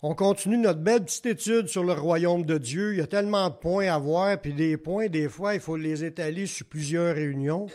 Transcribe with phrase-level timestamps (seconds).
[0.00, 2.92] On continue notre belle petite étude sur le royaume de Dieu.
[2.92, 5.76] Il y a tellement de points à voir, puis des points, des fois, il faut
[5.76, 7.66] les étaler sur plusieurs réunions.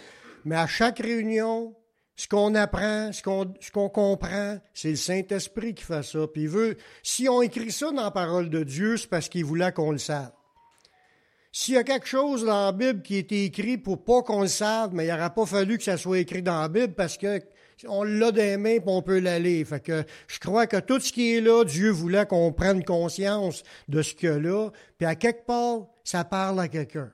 [0.45, 1.75] Mais à chaque réunion,
[2.15, 6.25] ce qu'on apprend, ce qu'on, comprend, c'est le Saint-Esprit qui fait ça.
[6.31, 9.43] Puis il veut, si on écrit ça dans la parole de Dieu, c'est parce qu'il
[9.43, 10.31] voulait qu'on le sache.
[11.51, 14.41] S'il y a quelque chose dans la Bible qui a été écrit pour pas qu'on
[14.41, 17.17] le sache, mais il n'aurait pas fallu que ça soit écrit dans la Bible parce
[17.17, 17.41] que
[17.87, 19.63] on l'a des mains et on peut l'aller.
[19.65, 23.63] Fait que je crois que tout ce qui est là, Dieu voulait qu'on prenne conscience
[23.87, 24.69] de ce a là.
[24.97, 27.11] Puis à quelque part, ça parle à quelqu'un.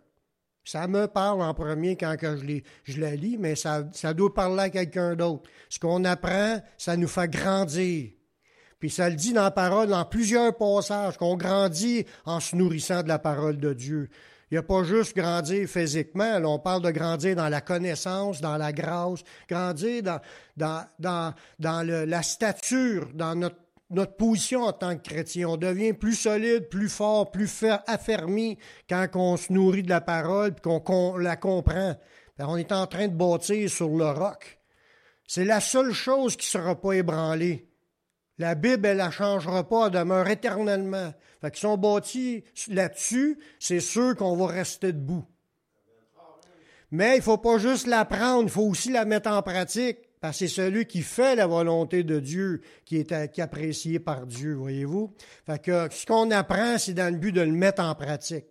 [0.64, 4.34] Ça me parle en premier quand que je, je la lis, mais ça, ça doit
[4.34, 5.50] parler à quelqu'un d'autre.
[5.70, 8.12] Ce qu'on apprend, ça nous fait grandir.
[8.80, 13.04] Puis ça le dit dans la parole, dans plusieurs passages, qu'on grandit en se nourrissant
[13.04, 14.10] de la parole de Dieu.
[14.52, 18.58] Il n'y a pas juste grandir physiquement, on parle de grandir dans la connaissance, dans
[18.58, 20.04] la grâce, grandir
[20.58, 23.58] dans, la stature, dans notre
[23.92, 25.50] notre position en tant que chrétien.
[25.50, 30.52] On devient plus solide, plus fort, plus affermi quand on se nourrit de la parole
[30.52, 31.96] et qu'on la comprend.
[32.38, 34.60] Ben, on est en train de bâtir sur le roc.
[35.28, 37.69] C'est la seule chose qui ne sera pas ébranlée.
[38.40, 41.14] La Bible, elle ne changera pas, elle demeure éternellement.
[41.42, 45.26] Fait qu'ils sont bâtis là-dessus, c'est sûr qu'on va rester debout.
[46.92, 49.98] Mais il ne faut pas juste l'apprendre, il faut aussi la mettre en pratique.
[50.22, 54.54] Parce que c'est celui qui fait la volonté de Dieu qui est, apprécié par Dieu,
[54.54, 55.14] voyez-vous?
[55.46, 58.46] Fait que ce qu'on apprend, c'est dans le but de le mettre en pratique.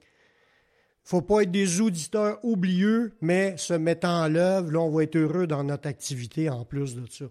[1.02, 5.17] faut pas être des auditeurs oublieux, mais se mettre en l'œuvre, là, on va être
[5.17, 7.27] heureux dans notre activité en plus de ça.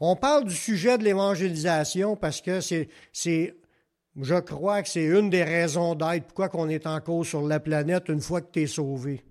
[0.00, 2.88] On parle du sujet de l'évangélisation parce que c'est,
[4.16, 7.60] je crois que c'est une des raisons d'être pourquoi qu'on est en cause sur la
[7.60, 9.22] planète une fois que tu es sauvé.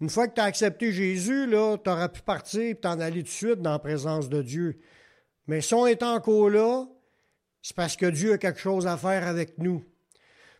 [0.00, 3.22] Une fois que tu as accepté Jésus, là, tu auras pu partir et t'en aller
[3.22, 4.78] tout de suite dans la présence de Dieu.
[5.46, 6.86] Mais si on est encore là,
[7.60, 9.84] c'est parce que Dieu a quelque chose à faire avec nous.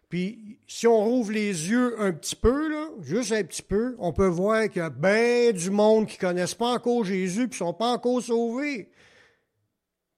[0.09, 4.13] Puis, si on rouvre les yeux un petit peu, là, juste un petit peu, on
[4.13, 7.49] peut voir qu'il y a bien du monde qui ne connaissent pas encore Jésus et
[7.49, 8.91] qui ne sont pas encore sauvés.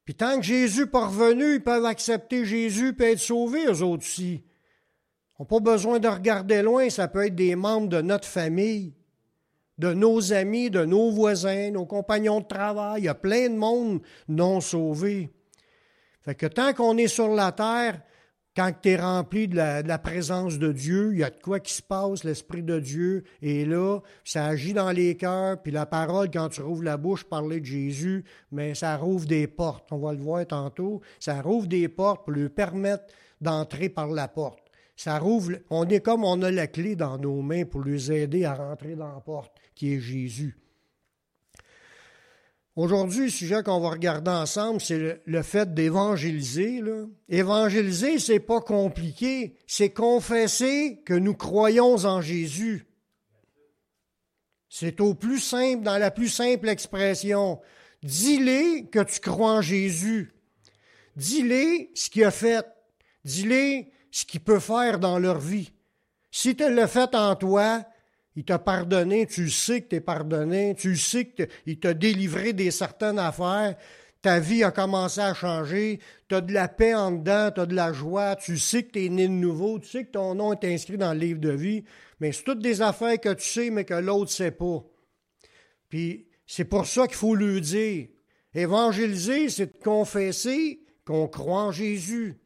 [0.04, 3.82] Puis tant que Jésus n'est pas revenu, ils peuvent accepter Jésus et être sauvés, eux
[3.82, 4.44] autres aussi.
[5.38, 8.92] Ils n'ont pas besoin de regarder loin, ça peut être des membres de notre famille
[9.78, 13.02] de nos amis, de nos voisins, nos compagnons de travail.
[13.02, 15.30] Il y a plein de monde non sauvé.
[16.20, 18.02] Fait que tant qu'on est sur la terre,
[18.58, 21.72] quand tu es rempli de la, présence de Dieu, il y a de quoi qui
[21.72, 26.28] se passe, l'Esprit de Dieu est là, ça agit dans les cœurs, puis la parole,
[26.28, 30.12] quand tu rouvres la bouche, parler de Jésus, mais ça rouvre des portes, on va
[30.12, 33.04] le voir tantôt, ça rouvre des portes pour lui permettre
[33.40, 34.64] d'entrer par la porte.
[34.96, 38.44] Ça rouvre, on est comme on a la clé dans nos mains pour lui aider
[38.44, 40.58] à rentrer dans la porte qui est Jésus.
[42.78, 46.80] Aujourd'hui, le sujet qu'on va regarder ensemble, c'est le, fait d'évangéliser.
[47.28, 52.86] Évangéliser, c'est pas compliqué, c'est confesser que nous croyons en Jésus.
[54.68, 57.60] C'est au plus simple, dans la plus simple expression.
[58.04, 60.32] Dis-les que tu crois en Jésus.
[61.16, 62.64] Dis-les ce qu'il a fait.
[63.24, 65.72] Dis-les ce qu'il peut faire dans leur vie.
[66.30, 67.84] Si tu le fait en toi,
[68.38, 72.70] il t'a pardonné, tu sais que tu es pardonné, tu sais qu'il t'a délivré des
[72.70, 73.74] certaines affaires,
[74.22, 77.66] ta vie a commencé à changer, tu as de la paix en dedans, tu as
[77.66, 80.36] de la joie, tu sais que tu es né de nouveau, tu sais que ton
[80.36, 81.82] nom est inscrit dans le livre de vie,
[82.20, 84.84] mais c'est toutes des affaires que tu sais, mais que l'autre ne sait pas.
[85.88, 88.06] Puis c'est pour ça qu'il faut le dire.
[88.54, 92.38] Évangéliser, c'est de confesser qu'on croit en Jésus.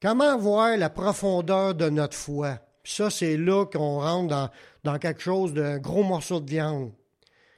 [0.00, 2.58] Comment voir la profondeur de notre foi?
[2.84, 4.50] Ça, c'est là qu'on rentre
[4.84, 6.92] dans, quelque chose d'un gros morceau de viande.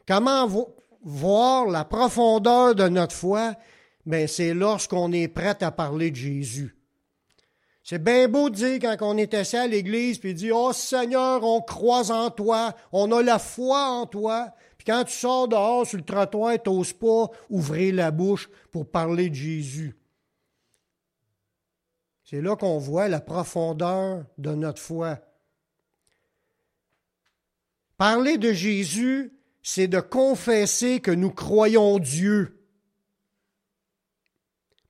[0.07, 0.49] Comment
[1.03, 3.55] voir la profondeur de notre foi?
[4.05, 6.77] Ben, c'est lorsqu'on est prêt à parler de Jésus.
[7.85, 11.43] C'est bien beau de dire quand on est assis à l'église, puis dire, oh Seigneur,
[11.43, 14.51] on croit en toi, on a la foi en toi.
[14.79, 18.89] Puis quand tu sors dehors sur le trottoir, tu n'oses pas ouvrir la bouche pour
[18.89, 19.97] parler de Jésus.
[22.33, 25.21] C'est là qu'on voit la profondeur de notre foi.
[27.99, 32.67] Parler de Jésus, c'est de confesser que nous croyons Dieu.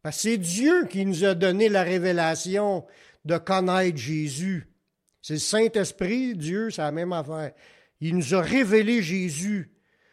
[0.02, 2.86] Parce que c'est Dieu qui nous a donné la révélation
[3.24, 4.68] de connaître Jésus.
[5.20, 7.54] C'est le Saint-Esprit, Dieu, c'est la même affaire.
[8.00, 9.72] Il nous a révélé Jésus.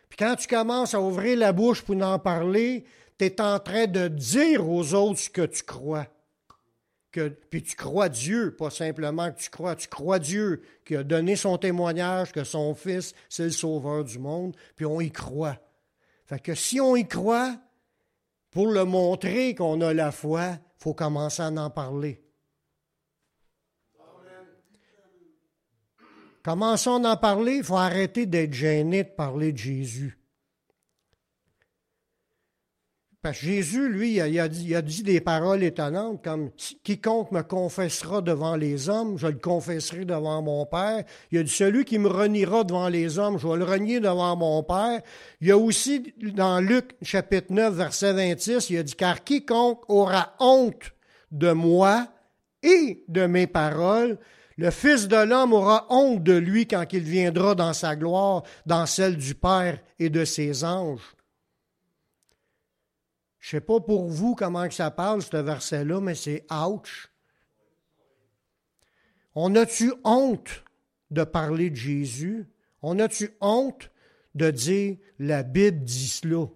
[0.10, 2.86] Puis quand tu commences à ouvrir la bouche pour en parler,
[3.20, 6.08] tu es en train de dire aux autres ce que tu crois
[7.12, 11.36] puis tu crois Dieu, pas simplement que tu crois, tu crois Dieu qui a donné
[11.36, 15.58] son témoignage que son Fils, c'est le Sauveur du monde, puis on y croit.
[16.26, 17.58] Fait que si on y croit,
[18.52, 22.24] pour le montrer qu'on a la foi, il faut commencer à en parler.
[26.44, 30.19] Commençons à en parler, il faut arrêter d'être gêné de parler de Jésus.
[33.22, 36.52] Parce que Jésus, lui, il a, dit, des paroles étonnantes comme
[36.84, 41.04] Quiconque me confessera devant les hommes, je le confesserai devant mon Père.
[41.30, 44.38] Il a dit Celui qui me reniera devant les hommes, je vais le renier devant
[44.38, 45.02] mon Père.
[45.42, 49.82] Il y a aussi dans Luc chapitre 9, verset 26, il a dit Car quiconque
[49.90, 50.94] aura honte
[51.32, 52.08] de moi
[52.64, 54.18] et de mes paroles,
[54.56, 58.86] le Fils de l'homme aura honte de lui quand il viendra dans sa gloire, dans
[58.86, 61.16] celle du Père et de ses anges.
[63.40, 67.10] Je sais pas pour vous comment que ça parle, ce verset-là, mais c'est ouch.
[69.36, 70.64] On a-tu honte
[71.12, 72.48] de parler de Jésus?
[72.82, 73.90] On a-tu honte
[74.36, 76.48] de dire la Bible dit cela?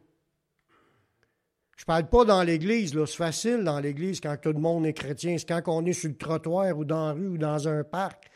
[1.78, 2.92] Je parle pas dans l'Église.
[2.92, 5.38] C'est facile dans l'Église quand tout le monde est chrétien.
[5.38, 8.30] C'est quand on est sur le trottoir ou dans la rue ou dans un parc.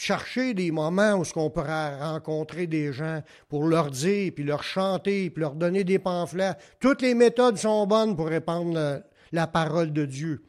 [0.00, 5.28] Chercher des moments où on pourra rencontrer des gens pour leur dire, puis leur chanter,
[5.28, 6.52] puis leur donner des pamphlets.
[6.78, 9.02] Toutes les méthodes sont bonnes pour répandre
[9.32, 10.44] la, parole de Dieu.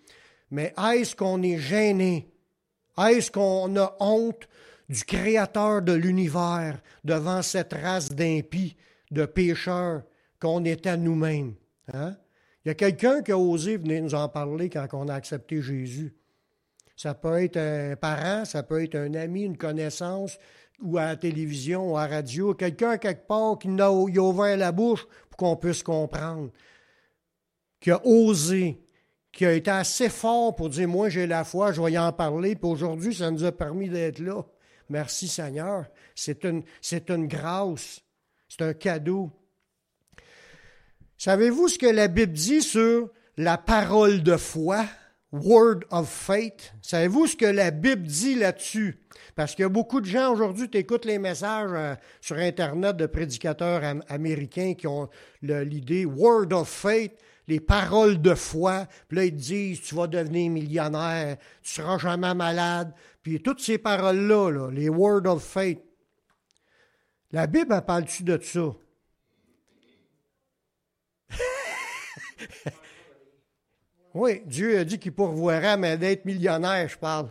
[0.52, 2.32] Mais est-ce qu'on est gêné?
[2.96, 4.48] Est-ce qu'on a honte
[4.88, 8.78] du Créateur de l'univers devant cette race d'impies,
[9.10, 10.04] de pécheurs
[10.40, 11.56] qu'on est à nous-mêmes?
[11.92, 12.16] Hein?
[12.64, 15.60] Il y a quelqu'un qui a osé venir nous en parler quand on a accepté
[15.60, 16.14] Jésus.
[17.00, 20.38] Ça peut être un parent, ça peut être un ami, une connaissance,
[20.82, 24.74] ou à la télévision, ou à la radio, quelqu'un quelque part qui a, ouvert la
[24.74, 26.52] bouche pour qu'on puisse comprendre,
[27.80, 28.86] qui a osé,
[29.32, 32.12] qui a été assez fort pour dire Moi, j'ai la foi, je vais y en
[32.12, 34.44] parler, puis aujourd'hui, ça nous a permis d'être là.
[34.90, 35.86] Merci Seigneur.
[36.16, 38.02] C'est une, c'est une grâce,
[38.50, 39.32] c'est un cadeau.
[41.18, 44.84] Savez-vous ce que la Bible dit sur la parole de foi?
[45.32, 46.74] Word of Faith.
[46.82, 49.00] Savez-vous ce que la Bible dit là-dessus?
[49.36, 52.98] Parce qu'il y a beaucoup de gens aujourd'hui, tu écoutes les messages euh, sur Internet
[52.98, 55.10] de prédicateurs américains qui ont
[55.42, 57.14] l'idée Word of Faith,
[57.48, 58.88] les paroles de foi.
[59.08, 62.94] Puis là, ils disent, tu vas devenir millionnaire, tu seras jamais malade.
[63.22, 65.80] Puis toutes ces paroles-là, là, les Word of Faith.
[67.32, 68.72] La Bible, elle parle-tu de ça?
[74.14, 77.30] Oui, Dieu a dit qu'il pourvoirait, mais d'être millionnaire, je parle.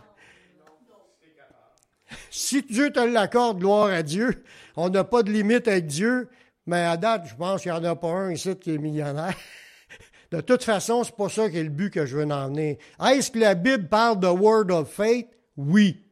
[2.31, 4.43] Si Dieu te l'accorde, gloire à Dieu.
[4.75, 6.29] On n'a pas de limite avec Dieu,
[6.65, 9.35] mais à date, je pense qu'il n'y en a pas un ici qui est millionnaire.
[10.31, 12.77] De toute façon, c'est pas ça qui est le but que je veux en venir.
[13.03, 15.27] Est-ce que la Bible parle de Word of Faith?
[15.57, 16.05] Oui.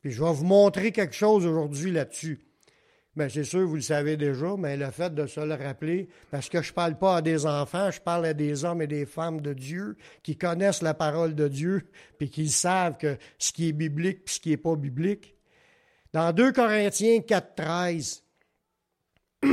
[0.00, 2.45] Puis je vais vous montrer quelque chose aujourd'hui là-dessus.
[3.16, 6.50] Bien, c'est sûr, vous le savez déjà, mais le fait de se le rappeler, parce
[6.50, 9.06] que je ne parle pas à des enfants, je parle à des hommes et des
[9.06, 13.70] femmes de Dieu qui connaissent la parole de Dieu, puis qui savent que ce qui
[13.70, 15.34] est biblique et ce qui n'est pas biblique.
[16.12, 18.22] Dans 2 Corinthiens 4, 13,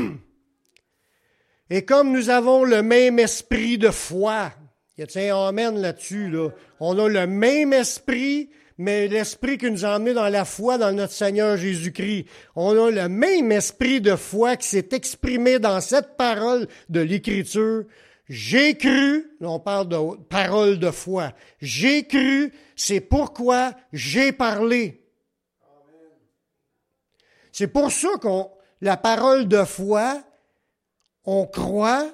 [1.69, 4.51] et comme nous avons le même esprit de foi,
[4.97, 6.49] il y amen là-dessus, là.
[6.81, 11.13] on a le même esprit, mais l'esprit qui nous a dans la foi dans notre
[11.13, 12.25] Seigneur Jésus-Christ.
[12.55, 17.85] On a le même esprit de foi qui s'est exprimé dans cette parole de l'Écriture.
[18.27, 21.33] J'ai cru, on parle de parole de foi.
[21.61, 25.03] J'ai cru, c'est pourquoi j'ai parlé.
[27.51, 28.49] C'est pour ça qu'on,
[28.81, 30.23] la parole de foi,
[31.25, 32.09] on croit,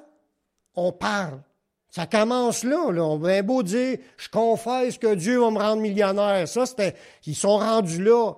[0.76, 1.42] on parle.
[1.90, 3.04] Ça commence là, là.
[3.04, 6.48] On bien beau dire, je confesse que Dieu va me rendre millionnaire.
[6.48, 8.34] Ça, c'était, ils sont rendus là.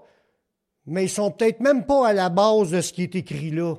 [0.85, 3.75] Mais ils sont peut-être même pas à la base de ce qui est écrit là.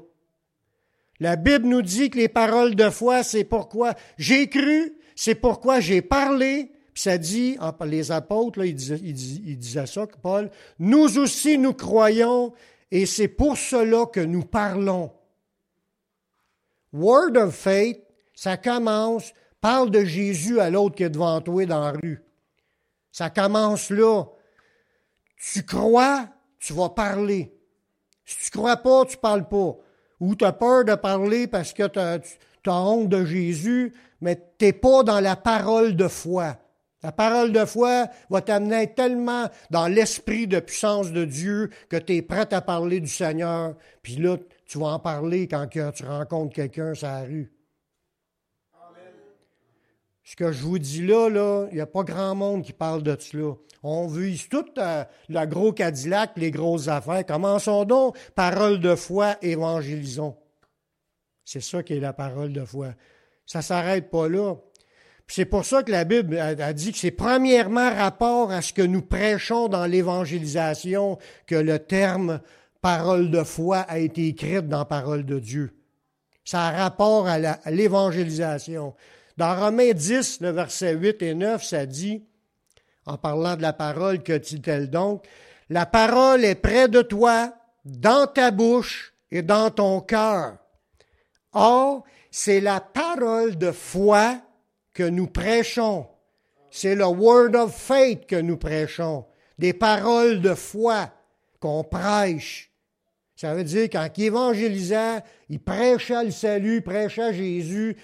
[1.21, 5.81] La Bible nous dit que les paroles de foi, c'est pourquoi j'ai cru, c'est pourquoi
[5.81, 6.73] j'ai parlé.
[6.93, 11.73] Puis ça dit, les apôtres, là, ils, disaient, ils disaient ça, Paul, nous aussi nous
[11.73, 12.52] croyons
[12.91, 15.11] et c'est pour cela que nous parlons.
[16.93, 18.02] Word of faith,
[18.35, 22.21] ça commence Parle de Jésus à l'autre qui est devant toi dans la rue.
[23.12, 24.25] Ça commence là.
[25.37, 26.28] Tu crois,
[26.59, 27.54] tu vas parler.
[28.25, 29.76] Si tu crois pas, tu parles pas.
[30.19, 34.64] Ou tu as peur de parler parce que tu as, honte de Jésus, mais tu
[34.64, 36.57] n'es pas dans la parole de foi.
[37.04, 42.16] La parole de foi va t'amener tellement dans l'esprit de puissance de Dieu que tu
[42.16, 43.76] es prêt à parler du Seigneur.
[44.02, 47.51] Puis là, tu vas en parler quand tu rencontres quelqu'un sur la rue.
[50.25, 53.02] Ce que je vous dis là, là, il n'y a pas grand monde qui parle
[53.02, 53.55] de cela.
[53.83, 57.26] On vise tout euh, le gros Cadillac, les grosses affaires.
[57.26, 60.37] Commençons donc, parole de foi, évangélisons.
[61.45, 62.95] C'est ça qui est la parole de foi.
[63.47, 64.55] Ça ne s'arrête pas là.
[65.26, 68.83] C'est pour ça que la Bible a dit que c'est premièrement rapport à ce que
[68.83, 72.41] nous prêchons dans l'évangélisation que le terme
[72.83, 75.73] parole de foi a été écrite dans parole de Dieu.
[76.45, 77.38] Ça a rapport à
[77.71, 78.95] l'évangélisation.
[79.36, 82.24] Dans Romains 10, le verset 8 et 9, ça dit,
[83.06, 85.24] en parlant de la parole, que dit-elle donc?
[85.70, 90.58] La parole est près de toi, dans ta bouche et dans ton cœur.
[91.52, 94.40] Or, c'est la parole de foi
[94.94, 96.06] que nous prêchons.
[96.70, 99.26] C'est le word of faith que nous prêchons.
[99.58, 101.10] Des paroles de foi
[101.60, 102.70] qu'on prêche.
[103.36, 107.96] Ça veut dire qu'en évangélisant, il prêchait le salut, prêchait Jésus,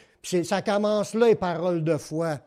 [0.44, 2.40] ça commence là, les paroles de foi.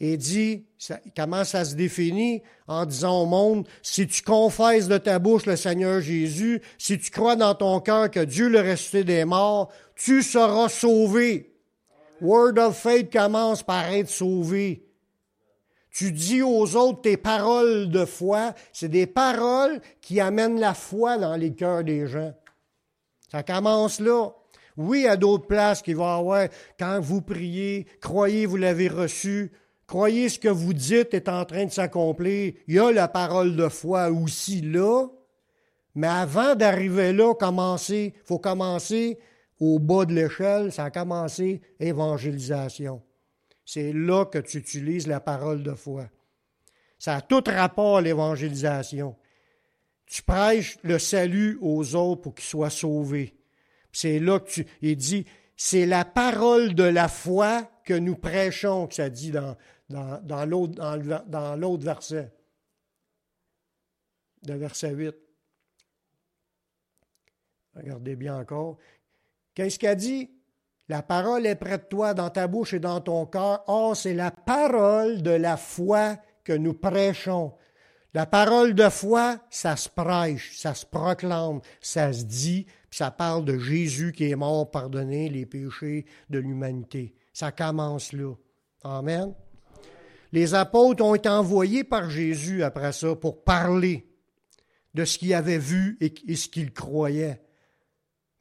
[0.00, 4.98] Et dit, ça, comment ça se définit en disant au monde, si tu confesses de
[4.98, 9.04] ta bouche le Seigneur Jésus, si tu crois dans ton cœur que Dieu le ressuscité
[9.04, 11.54] des morts, tu seras sauvé.
[12.20, 14.84] Word of faith commence par être sauvé.
[15.90, 21.18] Tu dis aux autres tes paroles de foi, c'est des paroles qui amènent la foi
[21.18, 22.34] dans les cœurs des gens.
[23.30, 24.30] Ça commence là.
[24.76, 29.52] Oui, à d'autres places va y avoir, quand vous priez, croyez, vous l'avez reçu,
[29.86, 32.54] croyez ce que vous dites est en train de s'accomplir.
[32.66, 35.06] Il y a la parole de foi aussi là.
[35.94, 37.32] Mais avant d'arriver là,
[37.88, 39.18] il faut commencer
[39.60, 43.00] au bas de l'échelle, ça a commencé évangélisation.
[43.64, 46.06] C'est là que tu utilises la parole de foi.
[46.98, 49.16] Ça a tout rapport à l'évangélisation.
[50.06, 53.34] Tu prêches le salut aux autres pour qu'ils soient sauvés.
[53.94, 55.24] C'est là que dit,
[55.56, 59.56] c'est la parole de la foi que nous prêchons, que ça dit dans,
[60.46, 62.32] l'autre verset.
[64.42, 65.14] De verset 8.
[67.76, 68.78] Regardez bien encore.
[69.54, 70.28] Qu'est-ce qu'a dit?
[70.88, 73.62] La parole est près de toi, dans ta bouche et dans ton cœur.
[73.68, 77.54] Or, c'est la parole de la foi que nous prêchons.
[78.12, 83.44] La parole de foi, ça se prêche, ça se proclame, ça se dit, ça parle
[83.44, 87.12] de Jésus qui est mort pardonner les péchés de l'humanité.
[87.32, 88.34] Ça commence là.
[88.84, 89.34] Amen.
[90.30, 94.06] Les apôtres ont été envoyés par Jésus après ça pour parler
[94.94, 97.40] de ce qu'ils avaient vu et ce qu'ils croyaient.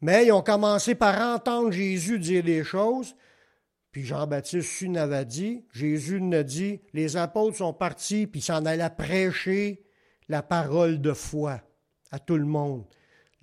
[0.01, 3.15] Mais ils ont commencé par entendre Jésus dire des choses.
[3.91, 9.83] Puis Jean-Baptiste n'avait dit, Jésus nous dit, les apôtres sont partis, puis s'en allaient prêcher
[10.27, 11.61] la parole de foi
[12.11, 12.85] à tout le monde,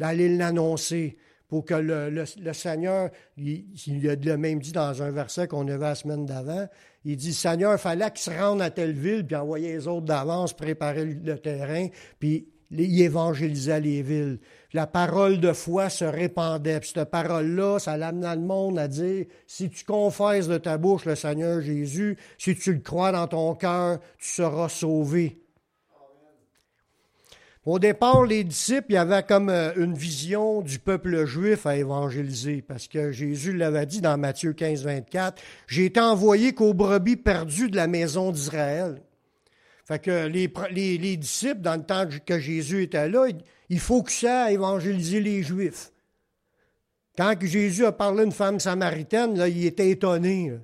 [0.01, 1.17] d'aller l'annoncer
[1.47, 5.95] pour que le, Seigneur, il, il, a même dit dans un verset qu'on avait la
[5.95, 6.67] semaine d'avant,
[7.05, 10.07] il dit, Seigneur, il fallait qu'ils se rendent à telle ville, puis envoyer les autres
[10.07, 11.89] d'avance, préparer le terrain,
[12.19, 14.39] puis il évangélisait les villes.
[14.73, 16.79] La parole de foi se répandait.
[16.79, 21.05] Puis cette parole-là, ça l'amenait le monde à dire, si tu confesses de ta bouche
[21.05, 25.40] le Seigneur Jésus, si tu le crois dans ton cœur, tu seras sauvé.
[27.71, 31.77] Au départ, les disciples, il y avait comme euh, une vision du peuple juif à
[31.77, 37.15] évangéliser, parce que Jésus l'avait dit dans Matthieu 15, 24, J'ai été envoyé qu'aux brebis
[37.15, 39.01] perdues de la maison d'Israël.
[39.85, 43.29] Fait que les, les, disciples, dans le temps que Jésus était là,
[43.69, 45.93] il faut que ça à évangéliser les Juifs.
[47.17, 50.55] Quand Jésus a parlé à une femme samaritaine, là, il était étonné.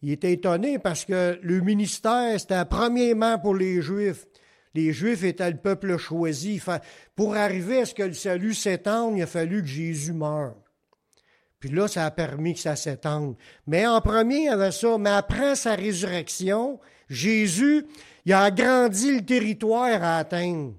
[0.00, 4.24] Il était étonné parce que le ministère, c'était premièrement pour les Juifs.
[4.74, 6.60] Les Juifs étaient le peuple choisi.
[7.16, 10.54] Pour arriver à ce que le salut s'étende, il a fallu que Jésus meure.
[11.60, 13.36] Puis là, ça a permis que ça s'étende.
[13.66, 14.96] Mais en premier, il y avait ça.
[14.98, 17.84] Mais après sa résurrection, Jésus,
[18.32, 20.74] a agrandi le territoire à atteindre.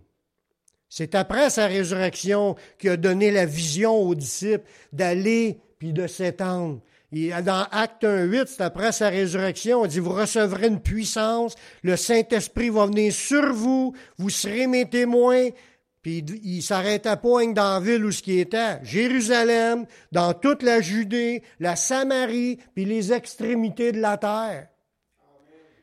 [0.88, 6.82] C'est après sa résurrection qu'il a donné la vision aux disciples d'aller puis de s'étendre.
[7.12, 12.70] Dans Acte 1.8, c'est après sa résurrection, on dit, vous recevrez une puissance, le Saint-Esprit
[12.70, 15.50] va venir sur vous, vous serez mes témoins,
[16.04, 20.82] puis il s'arrêta pas dans la ville où ce qui était, Jérusalem, dans toute la
[20.82, 24.68] Judée, la Samarie, puis les extrémités de la terre.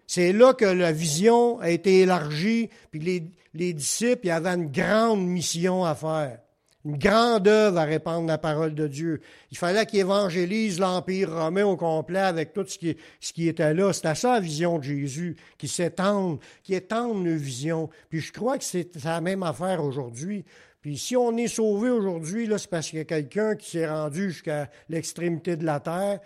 [0.06, 5.84] C'est là que la vision a été élargie, puis les disciples avaient une grande mission
[5.84, 6.38] à faire,
[6.86, 9.20] une grande œuvre à répandre la parole de Dieu.
[9.50, 13.92] Il fallait qu'ils évangélisent l'Empire romain au complet avec tout ce qui, était là.
[13.92, 17.90] C'était ça la vision de Jésus, qui s'étende, qui étende nos visions.
[18.08, 20.44] Puis je crois que c'est la même affaire aujourd'hui.
[20.80, 24.30] Puis si on est sauvé aujourd'hui, c'est parce qu'il y a quelqu'un qui s'est rendu
[24.30, 26.20] jusqu'à l'extrémité de la terre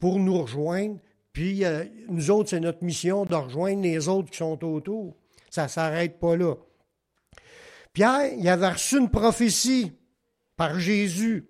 [0.00, 0.98] pour nous rejoindre
[1.32, 5.14] puis euh, nous autres, c'est notre mission de rejoindre les autres qui sont autour.
[5.50, 6.54] Ça s'arrête pas là.
[7.92, 9.92] Pierre, il avait reçu une prophétie
[10.56, 11.48] par Jésus.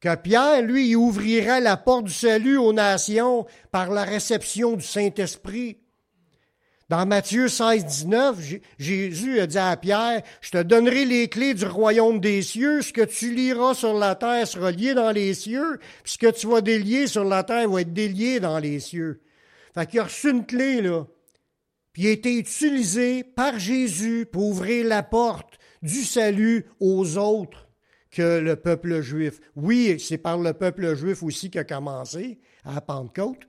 [0.00, 4.84] que Pierre, lui, il ouvrirait la porte du salut aux nations par la réception du
[4.84, 5.78] Saint-Esprit.
[6.88, 8.38] Dans Matthieu 16, 19,
[8.78, 12.92] Jésus a dit à Pierre, je te donnerai les clés du royaume des cieux, ce
[12.92, 16.48] que tu liras sur la terre sera lié dans les cieux, puis ce que tu
[16.48, 19.22] vas délier sur la terre va être délié dans les cieux.
[19.74, 21.06] Fait qu'il a reçu une clé, là.
[21.92, 27.68] Puis il a été utilisé par Jésus pour ouvrir la porte du salut aux autres
[28.10, 29.40] que le peuple juif.
[29.56, 33.48] Oui, c'est par le peuple juif aussi qu'a commencé à Pentecôte.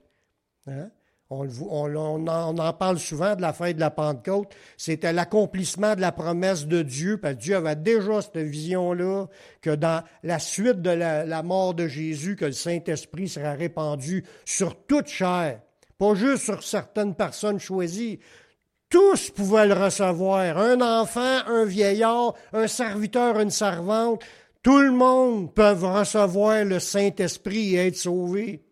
[0.66, 0.90] Hein?
[1.30, 4.54] On, en, parle souvent de la fête de la Pentecôte.
[4.76, 9.26] C'était l'accomplissement de la promesse de Dieu, parce que Dieu avait déjà cette vision-là,
[9.60, 14.86] que dans la suite de la, mort de Jésus, que le Saint-Esprit sera répandu sur
[14.86, 15.60] toute chair,
[15.98, 18.20] pas juste sur certaines personnes choisies.
[18.94, 20.56] Tous pouvaient le recevoir.
[20.56, 24.22] Un enfant, un vieillard, un serviteur, une servante.
[24.62, 28.62] Tout le monde peut recevoir le Saint-Esprit et être sauvé.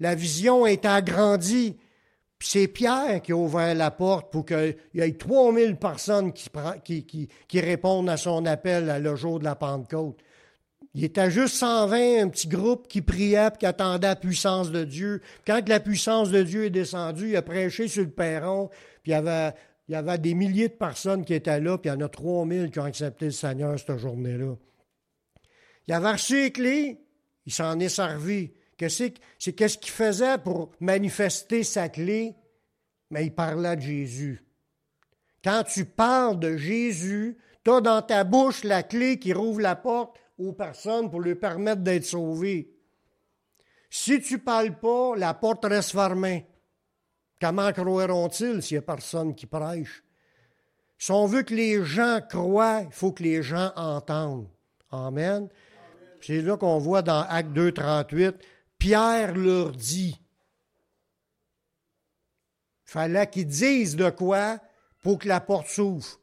[0.00, 1.76] La vision est agrandie.
[2.40, 8.08] C'est Pierre qui a ouvert la porte pour qu'il y ait 3000 personnes qui, répondent
[8.08, 10.16] à son appel le jour de la Pentecôte.
[10.94, 15.20] Il était juste 120, un petit groupe qui priait qui attendait la puissance de Dieu.
[15.46, 18.68] Quand la puissance de Dieu est descendue, il a prêché sur le perron,
[19.02, 22.00] puis il y avait, des milliers de personnes qui étaient là, puis il y en
[22.00, 24.54] a 3000 qui ont accepté le Seigneur cette journée-là.
[25.86, 27.00] Il avait reçu les clés,
[27.46, 28.52] il s'en est servi.
[29.38, 32.34] C'est qu'est-ce qu'il faisait pour manifester sa clé?
[33.10, 34.44] Mais il parlait de Jésus.
[35.44, 39.76] Quand tu parles de Jésus, tu as dans ta bouche la clé qui rouvre la
[39.76, 42.72] porte aux personnes pour leur permettre d'être sauvées.
[43.90, 46.46] Si tu ne parles pas, la porte reste fermée.
[47.42, 50.04] Comment croiront-ils s'il n'y a personne qui prêche?
[50.96, 54.46] Si on veut que les gens croient, il faut que les gens entendent.
[54.92, 55.48] Amen.
[56.20, 58.36] C'est là qu'on voit dans Acte 2, 38,
[58.78, 60.20] Pierre leur dit.
[62.86, 64.60] Il fallait qu'ils disent de quoi
[65.02, 66.20] pour que la porte s'ouvre.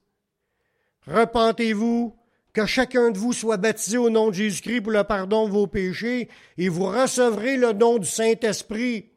[1.05, 2.15] Repentez-vous,
[2.53, 5.67] que chacun de vous soit baptisé au nom de Jésus-Christ pour le pardon de vos
[5.67, 9.08] péchés, et vous recevrez le don du Saint-Esprit.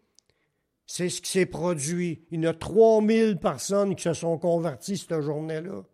[0.86, 2.24] C'est ce qui s'est produit.
[2.30, 5.84] Il y a 3000 personnes qui se sont converties cette journée-là.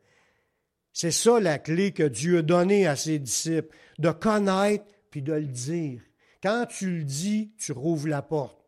[0.92, 5.32] C'est ça la clé que Dieu a donnée à ses disciples, de connaître puis de
[5.32, 6.00] le dire.
[6.42, 8.58] Quand tu le dis, tu rouvres la porte.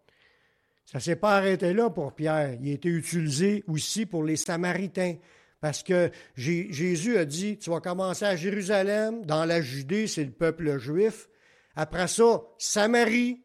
[0.85, 2.57] Ça ne s'est pas arrêté là pour Pierre.
[2.61, 5.17] Il a été utilisé aussi pour les Samaritains.
[5.61, 10.33] Parce que Jésus a dit, tu vas commencer à Jérusalem, dans la Judée, c'est le
[10.33, 11.29] peuple juif.
[11.77, 13.43] Après ça, Samarie.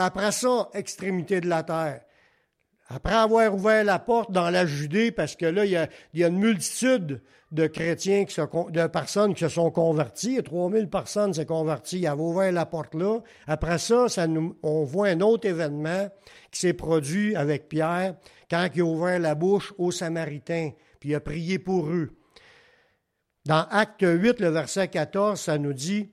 [0.00, 2.00] Après ça, extrémité de la terre.
[2.88, 6.20] Après avoir ouvert la porte dans la Judée, parce que là, il y a, il
[6.20, 10.42] y a une multitude de chrétiens, qui se, de personnes qui se sont converties.
[10.42, 12.00] 3000 personnes s'est converties.
[12.00, 13.18] Il avait ouvert la porte là.
[13.46, 14.06] Après ça,
[14.62, 16.08] on voit un autre événement
[16.50, 18.14] qui s'est produit avec Pierre
[18.50, 22.10] quand il a ouvert la bouche aux Samaritains, puis il a prié pour eux.
[23.46, 26.10] Dans Acte 8, le verset 14, ça nous dit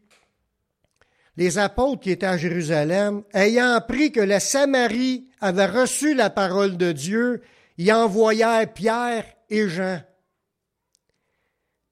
[1.38, 6.78] Les apôtres qui étaient à Jérusalem, ayant appris que la Samarie avait reçu la parole
[6.78, 7.42] de Dieu,
[7.78, 10.02] y envoyèrent Pierre et Jean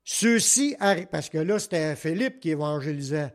[0.05, 0.77] ceux-ci,
[1.11, 3.33] parce que là, c'était Philippe qui évangélisait.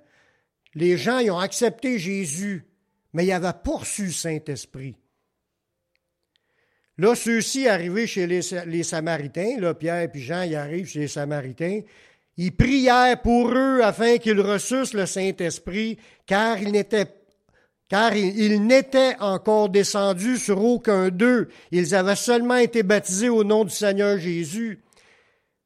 [0.75, 2.65] Les gens, ils ont accepté Jésus,
[3.13, 4.97] mais ils avaient poursu Saint-Esprit.
[6.97, 11.81] Là, ceux-ci arrivaient chez les, Samaritains, là, Pierre et Jean, ils arrivent chez les Samaritains.
[12.37, 17.07] Ils prièrent pour eux afin qu'ils reçussent le Saint-Esprit, car il n'était
[17.89, 21.49] car il n'était encore descendu sur aucun d'eux.
[21.73, 24.81] Ils avaient seulement été baptisés au nom du Seigneur Jésus.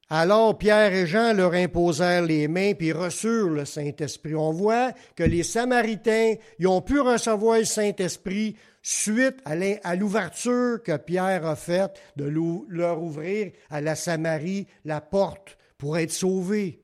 [0.09, 4.35] Alors Pierre et Jean leur imposèrent les mains puis reçurent le Saint-Esprit.
[4.35, 10.97] On voit que les Samaritains ils ont pu recevoir le Saint-Esprit suite à l'ouverture que
[10.97, 12.33] Pierre a faite de
[12.69, 16.81] leur ouvrir à la Samarie la porte pour être sauvés.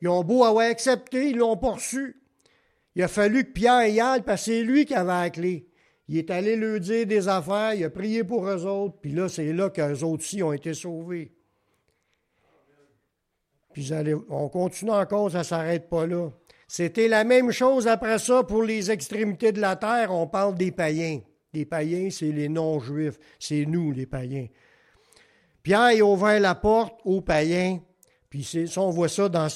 [0.00, 2.22] Ils ont beau avoir accepté, ils l'ont poursu.
[2.94, 5.68] Il a fallu que Pierre y aille parce que c'est lui qui avait la clé.
[6.06, 9.28] Il est allé leur dire des affaires, il a prié pour eux autres, puis là,
[9.28, 11.32] c'est là qu'eux autres aussi ont été sauvés.
[13.72, 13.90] Puis
[14.30, 16.30] on continue encore, ça ne s'arrête pas là.
[16.68, 20.12] C'était la même chose après ça pour les extrémités de la terre.
[20.12, 21.20] On parle des païens.
[21.52, 23.18] Les païens, c'est les non-juifs.
[23.40, 24.46] C'est nous, les païens.
[25.62, 27.80] Pierre a ouvert la porte aux païens.
[28.28, 29.48] Puis ça, on voit ça dans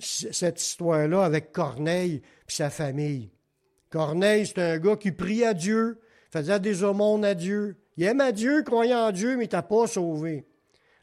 [0.00, 3.30] cette histoire-là avec Corneille et sa famille.
[3.90, 6.00] Corneille, c'est un gars qui prie à Dieu,
[6.32, 7.76] faisait des aumônes à Dieu.
[7.96, 10.46] Il aime à Dieu, croyant en Dieu, mais il t'a pas sauvé.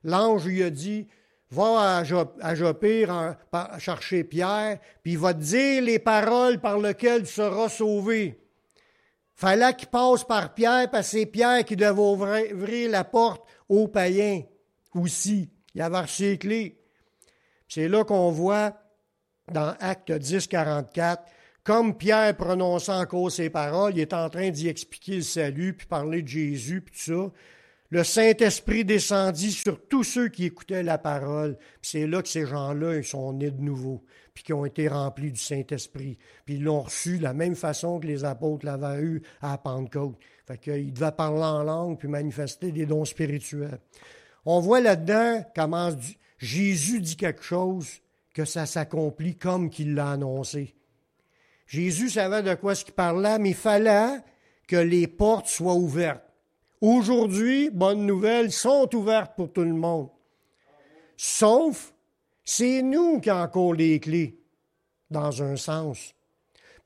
[0.03, 1.07] L'ange lui a dit
[1.51, 3.35] va à, Jopir
[3.77, 8.39] chercher Pierre, puis il va te dire les paroles par lesquelles tu seras sauvé.
[9.35, 13.87] Fallait qu'il passe par Pierre, parce que c'est Pierre qui devait ouvrir, la porte aux
[13.87, 14.43] païens
[14.93, 15.49] aussi.
[15.73, 16.79] Il avait clés.
[17.67, 18.73] C'est là qu'on voit
[19.51, 21.23] dans Acte 10, 44,
[21.63, 25.85] comme Pierre prononçant encore ces paroles, il est en train d'y expliquer le salut, puis
[25.85, 27.31] parler de Jésus, puis tout ça.
[27.91, 31.57] Le Saint-Esprit descendit sur tous ceux qui écoutaient la parole.
[31.81, 35.39] C'est là que ces gens-là sont nés de nouveau, puis qui ont été remplis du
[35.39, 36.17] Saint-Esprit.
[36.45, 40.15] Puis ils l'ont reçu de la même façon que les apôtres l'avaient eu à Pentecôte.
[40.47, 43.79] Fait qu'ils devaient parler en langue, puis manifester des dons spirituels.
[44.45, 45.91] On voit là-dedans comment
[46.37, 48.01] Jésus dit quelque chose,
[48.33, 50.75] que ça s'accomplit comme qu'il l'a annoncé.
[51.67, 54.19] Jésus savait de quoi ce qu'il parlait, mais il fallait
[54.67, 56.23] que les portes soient ouvertes.
[56.81, 60.09] Aujourd'hui, bonne nouvelle, sont ouvertes pour tout le monde.
[61.15, 61.93] Sauf,
[62.43, 64.39] c'est nous qui encore les clés,
[65.11, 66.15] dans un sens.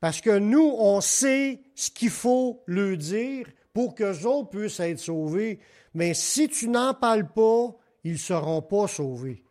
[0.01, 4.99] Parce que nous, on sait ce qu'il faut leur dire pour qu'eux autres puissent être
[4.99, 5.59] sauvés.
[5.95, 9.43] Mais si tu n'en parles pas, ils ne seront pas sauvés.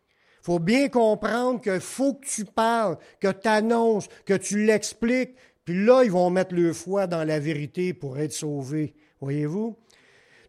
[0.42, 5.34] Il faut bien comprendre qu'il faut que tu parles, que tu annonces, que tu l'expliques,
[5.64, 8.94] puis là, ils vont mettre le foi dans la vérité pour être sauvés.
[9.20, 9.76] Voyez-vous?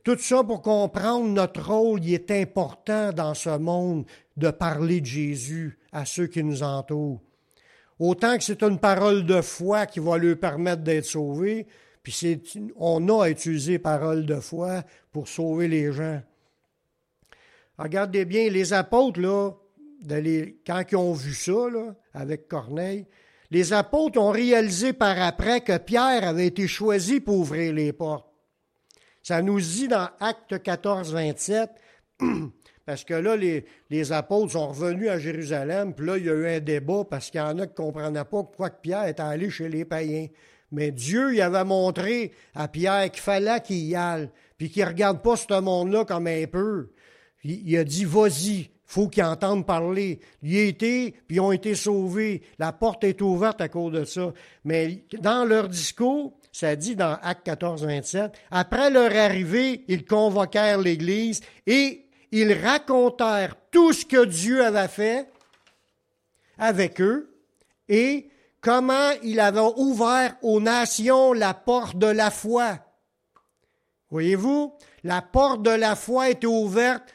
[0.04, 4.06] Tout ça pour comprendre notre rôle, il est important dans ce monde
[4.36, 7.22] de parler de Jésus à ceux qui nous entourent.
[7.98, 11.66] Autant que c'est une parole de foi qui va leur permettre d'être sauvés,
[12.06, 16.22] puis on a utilisé parole de foi pour sauver les gens.
[17.80, 19.54] Regardez bien, les apôtres, là,
[20.68, 21.66] quand ils ont vu ça,
[22.14, 23.08] avec Corneille,
[23.50, 28.32] les apôtres ont réalisé par après que Pierre avait été choisi pour ouvrir les portes.
[29.24, 31.72] Ça nous dit dans Acte 14, 27,
[32.86, 36.34] parce que là, les, les, apôtres sont revenus à Jérusalem, puis là, il y a
[36.34, 39.24] eu un débat parce qu'il y en a qui ne comprenaient pas pourquoi Pierre était
[39.24, 40.28] allé chez les païens.
[40.76, 44.90] Mais Dieu il avait montré à Pierre qu'il fallait qu'il y aille, puis qu'il ne
[44.90, 46.90] regarde pas ce monde-là comme un peu.
[47.44, 50.20] Il, a dit, vas-y, faut qu'ils entendent parler.
[50.42, 52.42] Il y puis ils ont été sauvés.
[52.60, 54.34] La porte est ouverte à cause de ça.
[54.64, 60.80] Mais dans leur discours, ça dit dans Acte 14, 27, après leur arrivée, ils convoquèrent
[60.80, 65.30] l'Église et ils racontèrent tout ce que Dieu avait fait
[66.58, 67.30] avec eux
[67.88, 68.30] et
[68.66, 72.80] comment il avait ouvert aux nations la porte de la foi?
[74.10, 74.74] Voyez-vous,
[75.04, 77.14] la porte de la foi était ouverte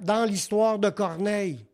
[0.00, 1.64] dans l'histoire de Corneille.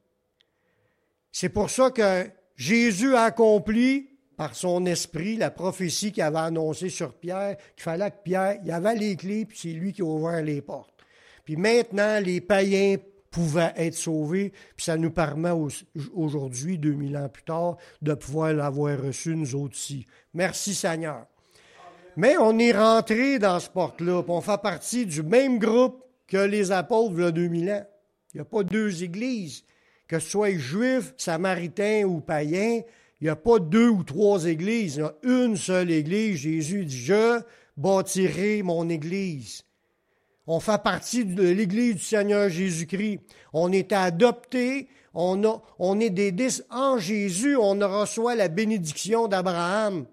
[1.32, 6.90] C'est pour ça que Jésus a accompli par son esprit la prophétie qu'il avait annoncée
[6.90, 10.04] sur Pierre, qu'il fallait que Pierre, il avait les clés, puis c'est lui qui a
[10.04, 10.92] ouvert les portes.
[11.44, 12.96] Puis maintenant, les païens
[13.30, 15.52] pouvaient être sauvés, puis ça nous permet
[16.14, 20.06] aujourd'hui, 2000 ans plus tard, de pouvoir l'avoir reçu, nous aussi.
[20.34, 21.26] Merci Seigneur.
[22.16, 26.36] Mais on est rentré dans ce porte-là, puis on fait partie du même groupe que
[26.36, 27.86] les apôtres, il y a 2000 ans.
[28.34, 29.64] Il n'y a pas deux églises.
[30.06, 32.82] Que ce soit juif, samaritain ou païen,
[33.20, 36.38] il n'y a pas deux ou trois églises, il y a une seule église.
[36.38, 37.40] Jésus dit, je
[37.76, 39.64] bâtirai mon église.
[40.50, 43.20] On fait partie de l'église du Seigneur Jésus-Christ.
[43.52, 50.06] On est adopté, on, est des en Jésus, on reçoit la bénédiction d'Abraham.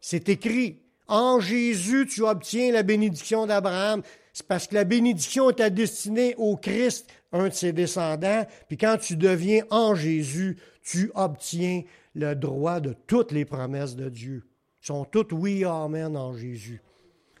[0.00, 0.80] C'est écrit.
[1.06, 4.02] En Jésus, tu obtiens la bénédiction d'Abraham.
[4.32, 8.46] C'est parce que la bénédiction est destinée au Christ, un de ses descendants.
[8.66, 11.82] Puis quand tu deviens en Jésus, tu obtiens
[12.16, 14.42] le droit de toutes les promesses de Dieu.
[14.82, 16.82] Ils sont toutes oui, amen en Jésus.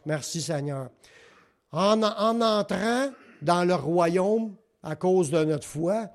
[0.06, 0.88] Merci Seigneur.
[1.72, 6.10] En, en entrant dans le royaume à cause de notre foi,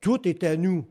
[0.00, 0.86] tout est à nous.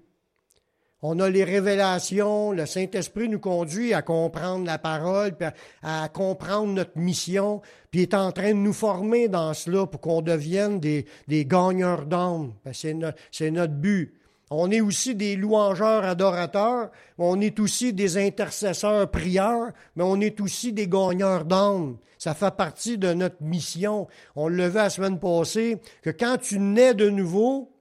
[1.04, 5.36] On a les révélations, le Saint-Esprit nous conduit à comprendre la parole,
[5.84, 10.24] à, comprendre notre mission, puis est en train de nous former dans cela pour qu'on
[10.24, 12.54] devienne des, gagneurs d'âme.
[12.72, 14.16] C'est notre but.
[14.50, 20.40] On est aussi des louangeurs adorateurs, on est aussi des intercesseurs prieurs, mais on est
[20.40, 21.98] aussi des gagneurs d'âme.
[22.18, 24.08] Ça fait partie de notre mission.
[24.36, 27.72] On le vu la semaine passée, que quand tu nais de nouveau,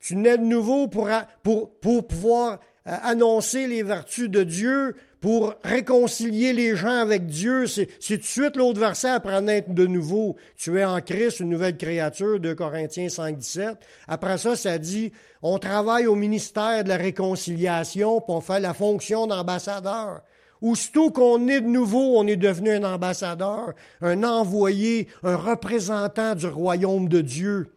[0.00, 6.74] tu nais de nouveau pour pouvoir euh, annoncer les vertus de Dieu, pour réconcilier les
[6.76, 7.66] gens avec Dieu.
[7.68, 10.36] C'est tout de suite l'autre verset après naître de nouveau.
[10.56, 13.78] Tu es en Christ, une nouvelle créature, de Corinthiens 5, 17.
[14.08, 19.28] Après ça, ça dit, on travaille au ministère de la réconciliation, pour fait la fonction
[19.28, 20.22] d'ambassadeur.
[20.60, 26.48] Aussitôt qu'on est de nouveau, on est devenu un ambassadeur, un envoyé, un représentant du
[26.48, 27.70] royaume de Dieu.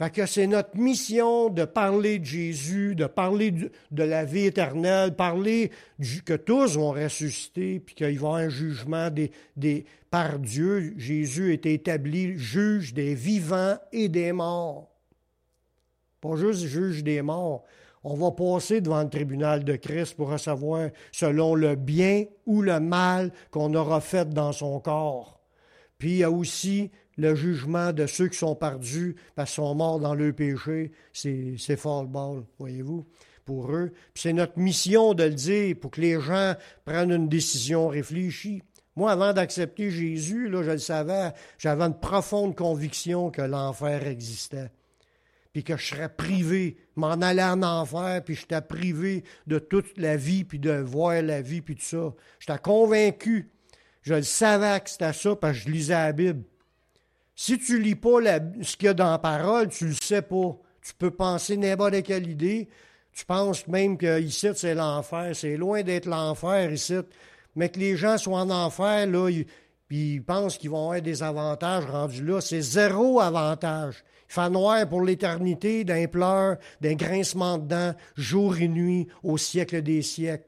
[0.00, 5.14] Fait que c'est notre mission de parler de Jésus, de parler de la vie éternelle,
[5.14, 5.70] parler
[6.24, 10.94] que tous vont ressusciter, puis qu'il va y avoir un jugement des, des, par Dieu.
[10.96, 14.88] Jésus est établi juge des vivants et des morts.
[16.22, 17.64] Pas juste juge des morts.
[18.02, 22.80] On va passer devant le tribunal de Christ pour recevoir selon le bien ou le
[22.80, 25.40] mal qu'on aura fait dans son corps.
[25.98, 29.74] Puis il y a aussi le jugement de ceux qui sont perdus parce qu'ils sont
[29.74, 33.06] morts dans le péché, c'est fort le bol, voyez-vous,
[33.44, 33.92] pour eux.
[34.14, 36.54] C'est notre mission de le dire pour que les gens
[36.84, 38.62] prennent une décision réfléchie.
[38.96, 44.70] Moi, avant d'accepter Jésus, là, je le savais, j'avais une profonde conviction que l'enfer existait.
[45.52, 50.16] Puis que je serais privé, m'en aller en enfer, puis j'étais privé de toute la
[50.16, 52.14] vie, puis de voir la vie, puis tout ça.
[52.38, 53.50] J'étais convaincu.
[54.02, 56.44] Je le savais que c'était ça, parce que je lisais la Bible.
[57.42, 58.18] Si tu lis pas
[58.60, 60.58] ce qu'il y a dans la parole, tu le sais pas.
[60.82, 62.68] Tu peux penser n'importe quelle idée.
[63.14, 65.34] Tu penses même que ici, c'est l'enfer.
[65.34, 66.98] C'est loin d'être l'enfer ici.
[67.56, 69.30] Mais que les gens soient en enfer, là,
[69.88, 72.42] puis ils pensent qu'ils vont avoir des avantages rendus là.
[72.42, 74.04] C'est zéro avantage.
[74.28, 79.38] Il fait noir pour l'éternité, d'un pleur, d'un grincement de dents, jour et nuit, au
[79.38, 80.44] siècle des siècles.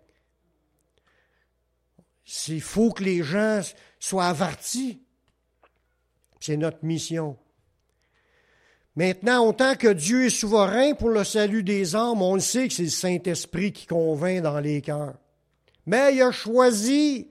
[2.48, 3.62] Il faut que les gens
[3.98, 5.00] soient avertis.
[6.42, 7.37] C'est notre mission.
[8.96, 12.74] Maintenant, autant que Dieu est souverain pour le salut des âmes, on le sait que
[12.74, 15.14] c'est le Saint-Esprit qui convainc dans les cœurs.
[15.87, 17.28] Mais il a choisi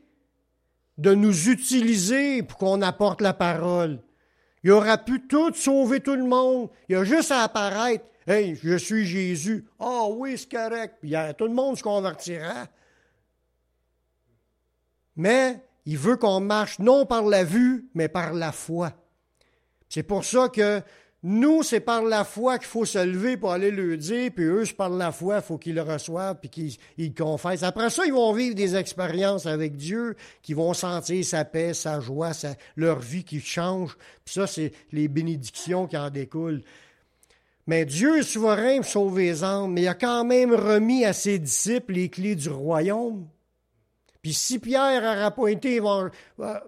[0.98, 4.00] de nous utiliser pour qu'on apporte la parole.
[4.64, 6.70] Il aura pu tout sauver tout le monde.
[6.88, 8.06] Il a juste à apparaître.
[8.26, 9.66] Hey, je suis Jésus.
[9.78, 11.00] Ah oh, oui, c'est correct.
[11.02, 12.68] Puis tout le monde se convertira.
[15.18, 18.94] Mais il veut qu'on marche non par la vue, mais par la foi.
[19.92, 20.82] C'est pour ça que
[21.22, 24.64] nous, c'est par la foi qu'il faut se lever pour aller le dire, puis eux,
[24.64, 27.64] c'est par la foi, il faut qu'ils le reçoivent, puis qu'ils le confessent.
[27.64, 32.00] Après ça, ils vont vivre des expériences avec Dieu, qui vont sentir sa paix, sa
[32.00, 32.32] joie,
[32.78, 33.98] leur vie qui change.
[34.24, 36.62] Puis ça, c'est les bénédictions qui en découlent.
[37.68, 41.12] Mais Dieu est souverain pour sauver les âmes, mais il a quand même remis à
[41.12, 43.28] ses disciples les clés du royaume.
[44.22, 46.10] Puis si Pierre n'aurait pas été euh,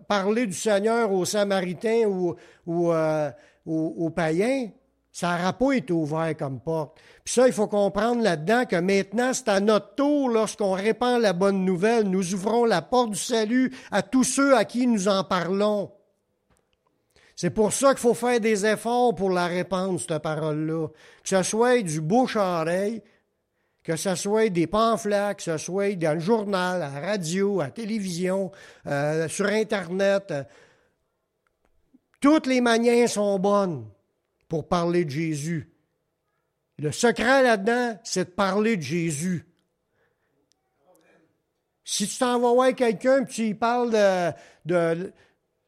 [0.07, 2.35] parler du Seigneur aux Samaritains ou,
[2.91, 3.31] euh,
[3.65, 4.69] aux, païens,
[5.11, 6.99] ça n'aurait pas été ouvert comme porte.
[7.23, 11.33] Puis ça, il faut comprendre là-dedans que maintenant, c'est à notre tour, lorsqu'on répand la
[11.33, 15.23] bonne nouvelle, nous ouvrons la porte du salut à tous ceux à qui nous en
[15.23, 15.91] parlons.
[17.35, 20.87] C'est pour ça qu'il faut faire des efforts pour la répandre, cette parole-là.
[20.87, 23.01] Que ce soit du bouche à oreille,
[23.83, 27.69] que ce soit des pamphlets, que ce soit dans le journal, à la radio, à
[27.69, 28.51] télévision,
[28.87, 30.31] euh, sur Internet.
[30.31, 30.43] Euh,
[32.21, 33.85] toutes les manières sont bonnes
[34.47, 35.69] pour parler de Jésus.
[36.79, 39.45] Le secret là-dedans, c'est de parler de Jésus.
[41.83, 44.31] Si tu t'en vas voir quelqu'un et tu parles de,
[44.65, 45.11] de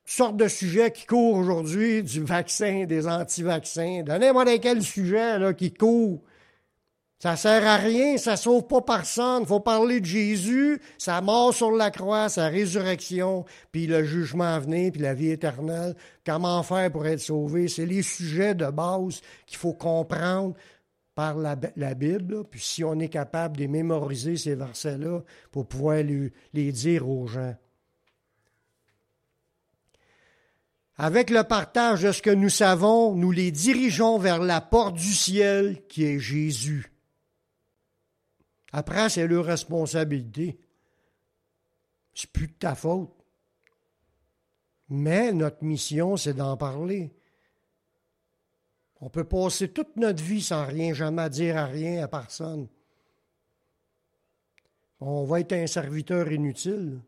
[0.06, 6.22] sortes de sujets qui courent aujourd'hui, du vaccin, des anti-vaccins, n'importe quel sujet qui court,
[7.20, 9.44] ça sert à rien, ça sauve pas personne.
[9.44, 14.56] Il faut parler de Jésus, sa mort sur la croix, sa résurrection, puis le jugement
[14.56, 15.96] à venir, puis la vie éternelle.
[16.26, 17.68] Comment faire pour être sauvé?
[17.70, 20.56] C'est les sujets de base qu'il faut comprendre
[21.16, 22.44] par la, Bible.
[22.44, 26.04] Puis si on est capable de mémoriser ces versets-là pour pouvoir
[26.54, 27.56] les dire aux gens.
[30.98, 35.14] Avec le partage de ce que nous savons, nous les dirigeons vers la porte du
[35.14, 36.95] ciel qui est Jésus.
[38.78, 40.60] Après, c'est leur responsabilité.
[42.14, 43.10] C'est plus de ta faute.
[44.90, 47.16] Mais notre mission, c'est d'en parler.
[49.00, 52.68] On peut passer toute notre vie sans rien jamais dire à rien à personne.
[55.00, 57.00] On va être un serviteur inutile.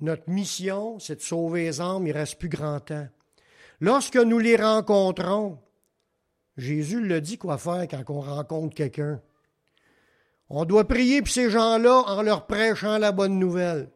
[0.00, 3.08] Notre mission, c'est de sauver les âmes, il ne reste plus grand temps.
[3.78, 5.58] Lorsque nous les rencontrons,
[6.56, 9.20] Jésus le dit quoi faire quand on rencontre quelqu'un.
[10.50, 13.88] On doit prier pour ces gens-là en leur prêchant la bonne nouvelle.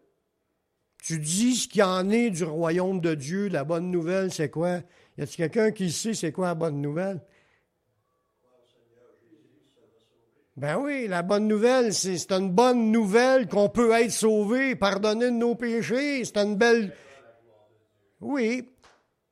[1.02, 4.50] Tu dis ce qu'il y en est du royaume de Dieu, la bonne nouvelle, c'est
[4.50, 4.78] quoi?
[5.18, 7.20] Y a-t-il quelqu'un qui sait c'est quoi la bonne nouvelle?
[10.56, 15.30] Ben oui, la bonne nouvelle, c'est une bonne nouvelle qu'on peut être sauvé, pardonné de
[15.30, 16.24] nos péchés.
[16.24, 16.92] C'est une belle.
[18.20, 18.70] Oui,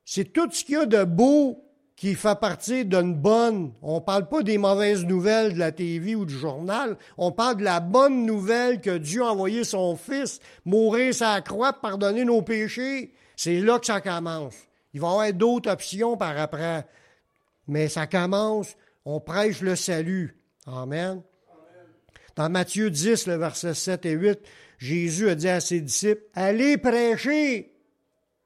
[0.03, 1.63] c'est tout ce qu'il y a de beau
[1.95, 3.73] qui fait partie d'une bonne.
[3.81, 6.97] On ne parle pas des mauvaises nouvelles de la TV ou du journal.
[7.17, 11.73] On parle de la bonne nouvelle que Dieu a envoyé son Fils mourir sa croix,
[11.73, 13.13] pardonner nos péchés.
[13.35, 14.55] C'est là que ça commence.
[14.93, 16.85] Il va y avoir d'autres options par après.
[17.67, 18.75] mais ça commence,
[19.05, 20.37] on prêche le salut.
[20.65, 21.21] Amen.
[22.35, 24.39] Dans Matthieu 10, le verset 7 et 8,
[24.79, 27.72] Jésus a dit à ses disciples, allez prêcher.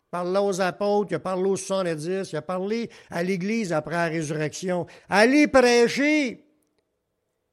[0.10, 4.06] Parle aux apôtres, il a parlé aux 70, il a parlé à l'Église après la
[4.06, 4.86] résurrection.
[5.10, 6.48] Allez prêcher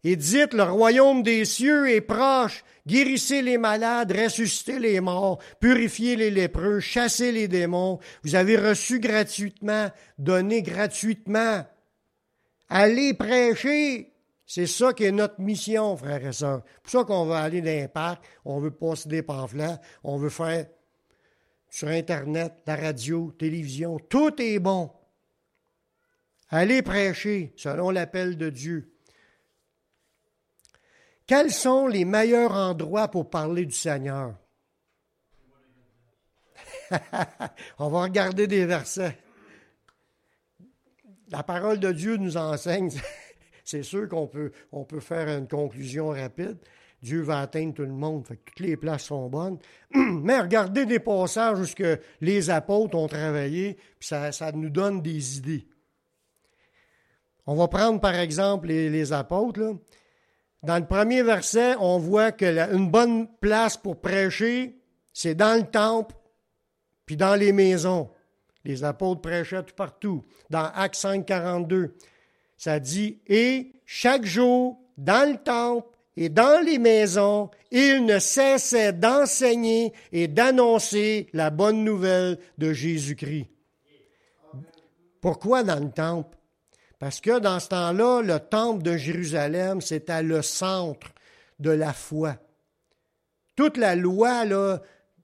[0.04, 2.62] et dites, le royaume des cieux est proche.
[2.86, 7.98] Guérissez les malades, ressuscitez les morts, purifiez les lépreux, chassez les démons.
[8.22, 11.64] Vous avez reçu gratuitement, donné gratuitement.
[12.68, 14.12] Allez prêcher.
[14.46, 16.60] C'est ça qui est notre mission, frères et sœurs.
[16.66, 20.18] C'est pour ça qu'on veut aller dans les parcs, on veut passer des pamphlets, on
[20.18, 20.66] veut faire
[21.74, 24.92] sur Internet, la radio, télévision, tout est bon.
[26.50, 28.94] Allez prêcher selon l'appel de Dieu.
[31.26, 34.36] Quels sont les meilleurs endroits pour parler du Seigneur?
[37.80, 39.18] On va regarder des versets.
[41.30, 42.92] La parole de Dieu nous enseigne.
[43.64, 46.58] C'est sûr qu'on peut, on peut faire une conclusion rapide.
[47.04, 49.58] Dieu va atteindre tout le monde, toutes les places sont bonnes.
[49.94, 51.84] Mais regardez des passages où
[52.22, 55.68] les apôtres ont travaillé, puis ça, nous donne des idées.
[57.46, 59.76] On va prendre par exemple les, apôtres.
[60.62, 64.80] Dans le premier verset, on voit que une bonne place pour prêcher,
[65.12, 66.16] c'est dans le temple,
[67.04, 68.08] puis dans les maisons.
[68.64, 70.24] Les apôtres prêchaient tout partout.
[70.48, 71.96] Dans Acte 5, 42,
[72.56, 78.92] ça dit Et chaque jour, dans le temple et dans les maisons, ils ne cessaient
[78.92, 83.48] d'enseigner et d'annoncer la bonne nouvelle de Jésus-Christ.
[85.20, 86.36] Pourquoi dans le temple?
[87.00, 91.08] Parce que dans ce temps-là, le temple de Jérusalem, c'était le centre
[91.58, 92.36] de la foi.
[93.56, 94.80] Toute la loi, là,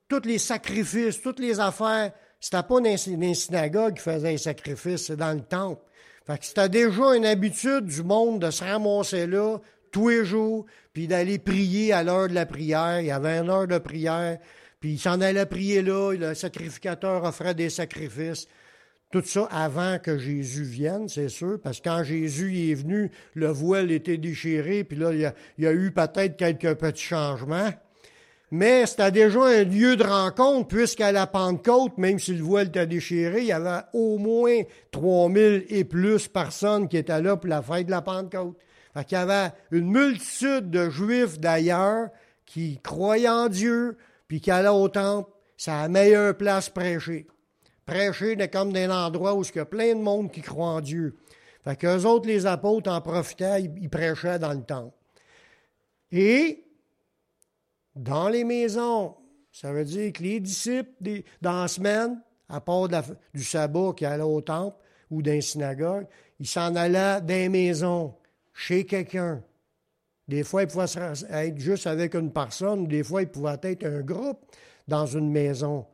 [0.09, 5.07] tous les sacrifices, toutes les affaires, c'était pas dans les synagogues qui faisaient les sacrifices,
[5.07, 5.83] c'est dans le temple.
[6.26, 9.59] Fait que c'était déjà une habitude du monde de se ramasser là
[9.90, 13.00] tous les jours, puis d'aller prier à l'heure de la prière.
[13.00, 14.38] Il y avait une heure de prière,
[14.81, 18.46] puis il s'en allait prier là, le sacrificateur offrait des sacrifices.
[19.11, 23.48] Tout ça avant que Jésus vienne, c'est sûr, parce que quand Jésus est venu, le
[23.48, 27.70] voile était déchiré, puis là, il y a, eu peut-être quelques petits changements.
[28.53, 32.87] Mais c'était déjà un lieu de rencontre, puisqu'à la Pentecôte, même si le voile était
[32.87, 37.62] déchiré, il y avait au moins 3000 et plus personnes qui étaient là pour la
[37.62, 38.57] fête de la Pentecôte.
[38.94, 42.09] Fait y avait une multitude de Juifs d'ailleurs
[42.44, 45.31] qui croyaient en Dieu, puis qui allaient au temple.
[45.57, 47.26] C'est la meilleure place prêcher
[47.90, 50.81] prêcher de comme d'un endroit où il y a plein de monde qui croit en
[50.81, 51.16] Dieu.
[51.64, 54.96] Fait autres, les apôtres, en profitaient, ils, prêchaient dans le temple.
[56.12, 56.64] Et
[57.94, 59.16] dans les maisons,
[59.53, 62.88] ça veut dire que les disciples, dans la semaine, à part
[63.35, 64.76] du sabbat qui allait au temple
[65.11, 66.07] ou dans les synagogues,
[66.38, 68.14] ils s'en allaient dans les maisons,
[68.61, 69.42] chez quelqu'un.
[70.29, 70.87] Des fois, ils pouvaient
[71.31, 74.40] être juste avec une personne, des fois, ils pouvaient être un groupe
[74.87, 75.87] dans une maison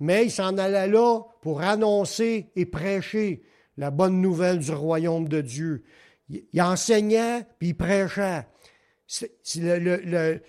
[0.00, 3.42] mais il s'en allait là pour annoncer et prêcher
[3.76, 5.84] la bonne nouvelle du royaume de Dieu.
[6.28, 8.46] Il enseignait, puis il prêchait.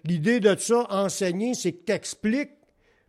[0.05, 2.57] L'idée de ça, enseigner, c'est que tu expliques,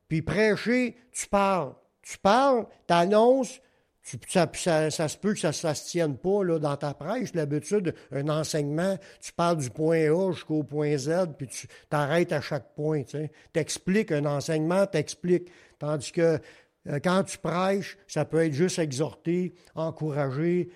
[0.08, 1.74] puis prêcher, tu parles.
[2.02, 3.60] Tu parles, tu annonces,
[4.02, 7.32] ça, se peut que ça ne se tienne pas là, dans ta prêche.
[7.34, 12.40] L'habitude, un enseignement, tu parles du point A jusqu'au point Z, puis tu t'arrêtes à
[12.40, 13.02] chaque point.
[13.04, 15.50] Tu expliques un enseignement, tu expliques.
[15.78, 16.40] Tandis que
[16.88, 20.70] euh, quand tu prêches, ça peut être juste exhorter, encourager,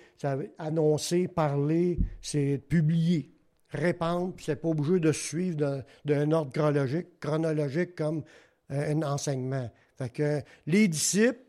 [0.57, 3.33] annoncer, parler, c'est publier,
[3.69, 8.23] répandre, puis c'est pas obligé de suivre d'un ordre chronologique, chronologique comme
[8.71, 9.69] euh, un enseignement.
[9.97, 11.39] Fait que les disciples,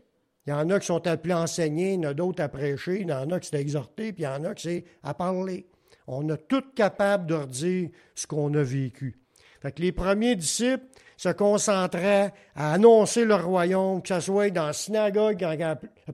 [0.49, 2.49] il y en a qui sont appelés à enseigner, il y en a d'autres à
[2.49, 4.63] prêcher, il y en a qui c'est à exhorter, puis il y en a qui
[4.63, 5.67] c'est à parler.
[6.07, 9.21] On est tous capables de redire ce qu'on a vécu.
[9.61, 10.87] Fait que les premiers disciples,
[11.19, 15.41] se concentrait à annoncer le royaume, que ce soit dans la synagogue,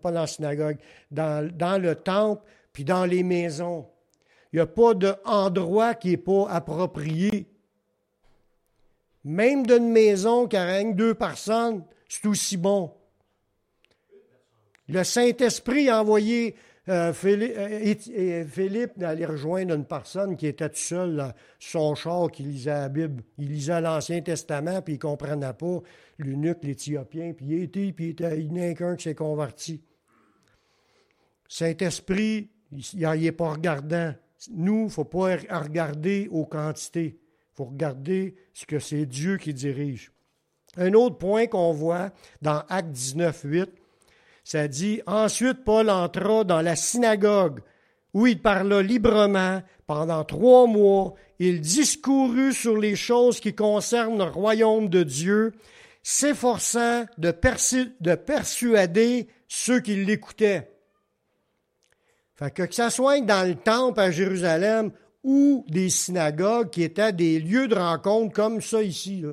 [0.02, 0.78] pas dans la synagogue,
[1.10, 2.42] dans, dans le temple,
[2.72, 3.86] puis dans les maisons.
[4.52, 7.46] Il n'y a pas d'endroit qui n'est pas approprié.
[9.24, 12.90] Même d'une maison qui règne deux personnes, c'est aussi bon.
[14.88, 16.54] Le Saint-Esprit a envoyé
[16.88, 22.72] euh, euh, Philippe, d'aller rejoindre une personne qui était tout seul son char, qui lisait
[22.72, 23.22] la Bible.
[23.38, 25.80] Il lisait l'Ancien Testament, puis il ne comprenait pas
[26.18, 29.82] l'eunuque, l'Éthiopien, puis il était, puis il, n'y a qu'un qui s'est converti.
[31.48, 34.12] Saint-Esprit, il n'est pas regardant.
[34.50, 37.18] Nous, il ne faut pas regarder aux quantités.
[37.18, 40.12] Il faut regarder ce que c'est Dieu qui dirige.
[40.76, 42.10] Un autre point qu'on voit
[42.42, 43.70] dans Acte 19, 8,
[44.44, 47.60] ça dit Ensuite, Paul entra dans la synagogue,
[48.12, 51.14] où il parla librement pendant trois mois.
[51.38, 55.52] Il discourut sur les choses qui concernent le royaume de Dieu,
[56.02, 57.34] s'efforçant de,
[58.00, 60.70] de persuader ceux qui l'écoutaient.
[62.36, 64.92] Fait que, ça soit dans le temple à Jérusalem
[65.22, 69.24] ou des synagogues qui étaient des lieux de rencontre comme ça ici.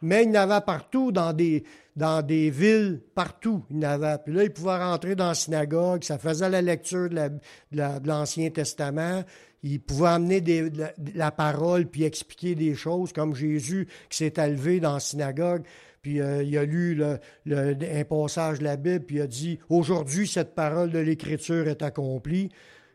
[0.00, 1.64] Mais il y avait partout, dans des,
[1.98, 3.64] dans des villes, partout.
[3.70, 4.18] Il y en avait.
[4.24, 7.30] Puis là, il pouvait rentrer dans la synagogue, ça faisait la lecture de,
[7.72, 9.24] l'Ancien Testament.
[9.64, 10.70] Il pouvait amener
[11.16, 15.64] la, parole puis expliquer des choses, comme Jésus qui s'est élevé dans la synagogue.
[16.00, 20.28] Puis euh, il a lu un passage de la Bible, puis il a dit Aujourd'hui,
[20.28, 22.50] cette parole de l'Écriture est accomplie.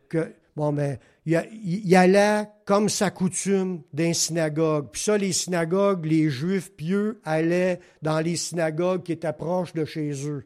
[0.08, 4.90] Que, bon, mais il, allait comme sa coutume d'un synagogue.
[4.92, 9.86] Puis ça, les synagogues, les juifs pieux allaient dans les synagogues qui étaient proches de
[9.86, 10.46] chez eux.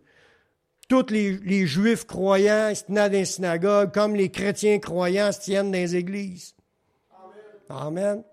[0.88, 5.72] Tous les, juifs croyants se tenaient dans les synagogues, comme les chrétiens croyants se tiennent
[5.72, 6.56] dans les églises.
[7.70, 8.24] Amen.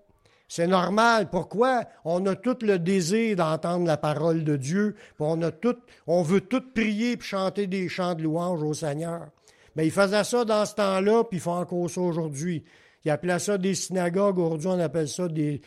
[0.47, 1.29] C'est normal.
[1.29, 1.83] Pourquoi?
[2.05, 4.95] On a tout le désir d'entendre la parole de Dieu.
[5.19, 5.75] On, a tout,
[6.07, 9.31] on veut tout prier et chanter des chants de louange au Seigneur.
[9.75, 12.63] Mais il faisait ça dans ce temps-là, puis il fait encore ça aujourd'hui.
[13.03, 14.39] Il appelait ça des synagogues.
[14.39, 15.61] Aujourd'hui, on appelle ça des,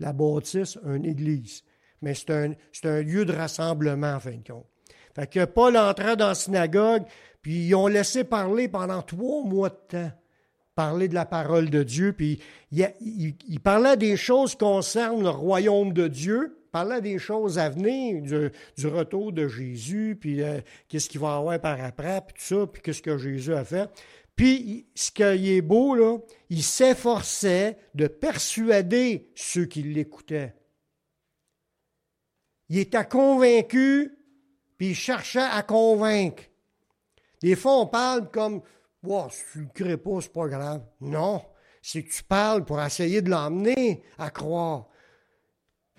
[0.00, 1.62] la bâtisse, une église.
[2.00, 2.52] Mais c'est un,
[2.84, 4.66] un, lieu de rassemblement, en fin de compte.
[5.14, 7.04] Fait que Paul entrait dans la synagogue,
[7.42, 10.10] puis ils ont laissé parler pendant trois mois de temps,
[10.74, 12.40] parler de la parole de Dieu, puis
[12.70, 18.22] il, il parlait des choses concernant le royaume de Dieu, parlait des choses à venir,
[18.22, 22.66] du, retour de Jésus, puis euh, qu'est-ce qu'il va avoir par après, puis tout ça,
[22.66, 23.88] puis qu'est-ce que Jésus a fait.
[24.34, 26.18] Puis, ce qui est beau, là,
[26.48, 30.54] il s'efforçait de persuader ceux qui l'écoutaient.
[32.70, 34.16] Il était convaincu,
[34.78, 36.44] puis il cherchait à convaincre.
[37.42, 38.62] Des fois, on parle comme,
[39.30, 40.82] si tu ne crées pas, c'est pas grave.
[41.00, 41.42] Non,
[41.82, 44.88] c'est que tu parles pour essayer de l'emmener à croire.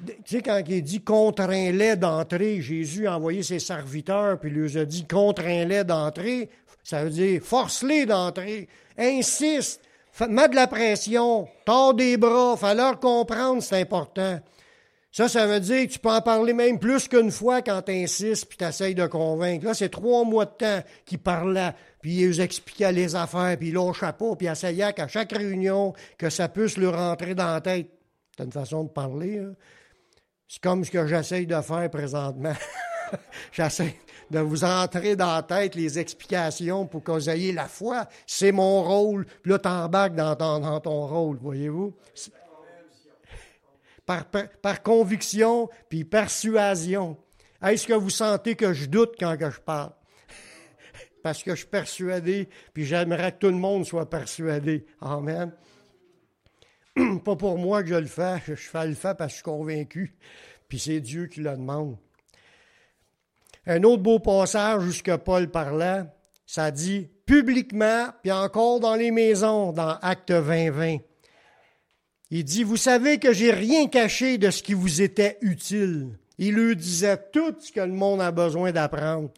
[0.05, 4.81] Tu sais, quand il dit contraint-les d'entrer, Jésus a envoyé ses serviteurs, puis il leur
[4.81, 6.49] a dit contraint-les d'entrer,
[6.83, 8.67] ça veut dire force-les d'entrer,
[8.97, 9.81] insiste,
[10.27, 14.39] mets de la pression, tord des bras, fais leur comprendre, c'est important.
[15.11, 17.91] Ça, ça veut dire que tu peux en parler même plus qu'une fois quand tu
[17.91, 19.63] insistes puis tu essayes de convaincre.
[19.63, 21.71] Là, c'est trois mois de temps qu'il parlait,
[22.01, 26.31] puis il expliquait les affaires, puis il lâchait pas, puis essayait qu'à chaque réunion, que
[26.31, 27.91] ça puisse leur rentrer dans la tête.
[28.35, 29.37] C'est une façon de parler.
[29.37, 29.53] Hein?
[30.47, 32.53] C'est comme ce que j'essaye de faire présentement.
[33.51, 33.95] j'essaie
[34.29, 38.07] de vous entrer dans la tête les explications pour que vous ayez la foi.
[38.25, 39.25] C'est mon rôle.
[39.41, 41.95] Puis là, t'embarques dans ton, dans ton rôle, voyez-vous?
[44.05, 47.17] Par, par, conviction, puis persuasion.
[47.63, 49.93] Est-ce que vous sentez que je doute quand je parle?
[51.23, 54.85] Parce que je suis persuadé, puis j'aimerais que tout le monde soit persuadé.
[54.99, 55.53] Amen.
[57.25, 59.43] pas pour moi que je le fais, je fais le fait parce que je suis
[59.43, 60.15] convaincu,
[60.67, 61.97] puis c'est Dieu qui le demande.
[63.65, 66.03] Un autre beau passage jusque Paul parlait,
[66.45, 70.97] ça dit publiquement, puis encore dans les maisons, dans Acte 20, 20.
[72.29, 76.17] Il dit, vous savez que j'ai rien caché de ce qui vous était utile.
[76.37, 79.29] Il lui disait tout ce que le monde a besoin d'apprendre.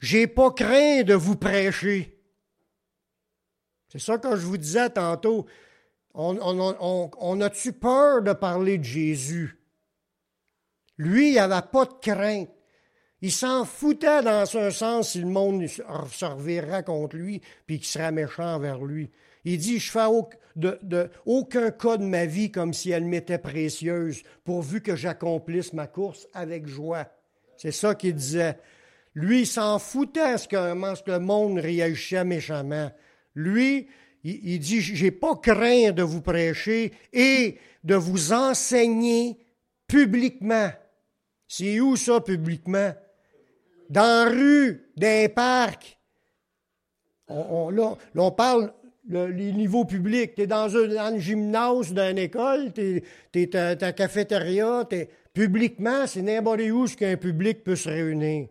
[0.00, 2.18] J'ai pas craint de vous prêcher.
[3.92, 5.46] C'est ça que je vous disais tantôt.
[6.14, 9.56] On, a-tu peur de parler de Jésus?
[10.98, 12.50] Lui, il n'avait pas de crainte.
[13.22, 17.86] Il s'en foutait dans un sens si le monde se reverrait contre lui puis qu'il
[17.86, 19.10] serait méchant vers lui.
[19.44, 20.06] Il dit, je fais
[21.26, 26.26] aucun cas de ma vie comme si elle m'était précieuse, pourvu que j'accomplisse ma course
[26.32, 27.06] avec joie.
[27.56, 28.58] C'est ça qu'il disait.
[29.14, 30.48] Lui, il s'en foutait que, ce
[31.02, 32.90] que le monde réagissait méchamment.
[33.34, 33.88] Lui,
[34.24, 39.38] il, dit, j'ai pas craint de vous prêcher et de vous enseigner
[39.86, 40.70] publiquement.
[41.48, 42.92] C'est où ça, publiquement?
[43.88, 45.98] Dans la rue, dans les parcs.
[47.28, 48.72] On, là, on parle
[49.08, 50.34] les niveaux publics.
[50.34, 53.02] Tu es dans un, gymnase d'une école, tu
[53.34, 54.86] es, à ta cafétéria,
[55.32, 58.48] publiquement, c'est n'importe où ce qu'un public peut se réunir.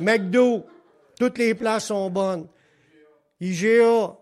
[0.00, 0.64] McDo.
[1.18, 2.48] Toutes les places sont bonnes.
[3.40, 4.16] IGA,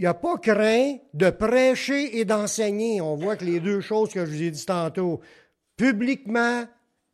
[0.00, 3.02] il n'a pas craint de prêcher et d'enseigner.
[3.02, 5.20] On voit que les deux choses que je vous ai dit tantôt,
[5.76, 6.64] publiquement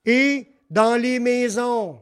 [0.05, 1.99] et dans les maisons.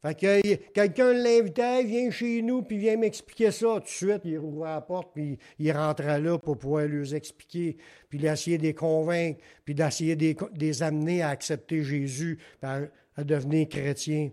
[0.00, 3.66] Fait que quelqu'un l'invitait, vient chez nous, puis vient m'expliquer ça.
[3.66, 7.76] Tout de suite, il rouvrait la porte, puis il rentrait là pour pouvoir leur expliquer,
[8.08, 13.68] puis d'essayer de les convaincre, puis d'essayer de les amener à accepter Jésus, à devenir
[13.68, 14.30] chrétien.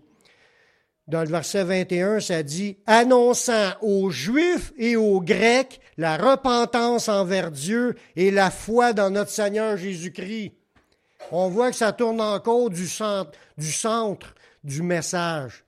[1.08, 7.50] Dans le verset 21, ça dit, annonçant aux Juifs et aux Grecs la repentance envers
[7.50, 10.52] Dieu et la foi dans notre Seigneur Jésus-Christ.
[11.32, 15.64] On voit que ça tourne encore du centre du, message.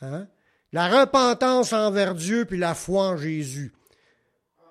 [0.00, 0.26] Hein?
[0.72, 3.72] La repentance envers Dieu puis la foi en Jésus.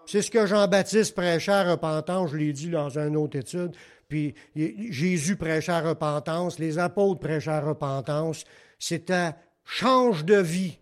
[0.05, 3.71] C'est ce que Jean-Baptiste prêchait à repentance, je l'ai dit dans une autre étude.
[4.09, 8.43] Puis Jésus prêchait à repentance, les apôtres prêchaient à repentance.
[8.77, 9.31] C'était
[9.66, 10.80] change de vie,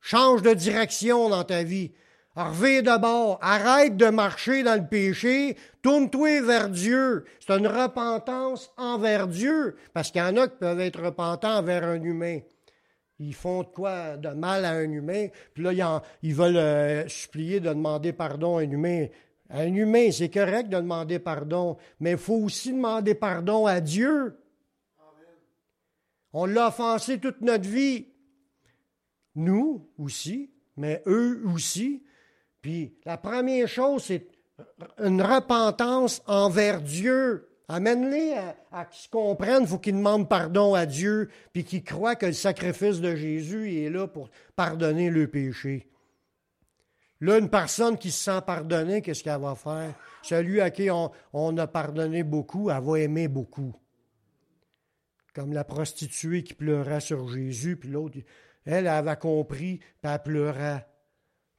[0.00, 1.92] change de direction dans ta vie.
[2.36, 7.24] Reviens d'abord, arrête de marcher dans le péché, tourne-toi vers Dieu.
[7.40, 11.82] C'est une repentance envers Dieu, parce qu'il y en a qui peuvent être repentants envers
[11.82, 12.38] un humain.
[13.18, 17.70] Ils font quoi de mal à un humain, puis là, ils, veulent euh, supplier de
[17.70, 19.06] demander pardon à un humain.
[19.50, 23.80] À un humain, c'est correct de demander pardon, mais il faut aussi demander pardon à
[23.80, 24.38] Dieu.
[26.32, 28.08] On l'a offensé toute notre vie.
[29.34, 32.02] Nous aussi, mais eux aussi.
[32.60, 34.28] Puis la première chose, c'est
[35.02, 37.48] une repentance envers Dieu.
[37.68, 38.34] Amène-les
[38.72, 42.32] à, qu'ils comprennent, il faut qu'ils demandent pardon à Dieu, puis qu'ils croient que le
[42.32, 45.90] sacrifice de Jésus est là pour pardonner le péché.
[47.20, 49.94] Là, une personne qui se sent pardonnée, qu'est-ce qu'elle va faire?
[50.22, 53.74] Celui à qui on, on, a pardonné beaucoup, elle va aimer beaucoup.
[55.38, 58.18] Comme la prostituée qui pleurait sur Jésus, puis l'autre,
[58.64, 60.84] elle, avait compris, puis elle pleurait.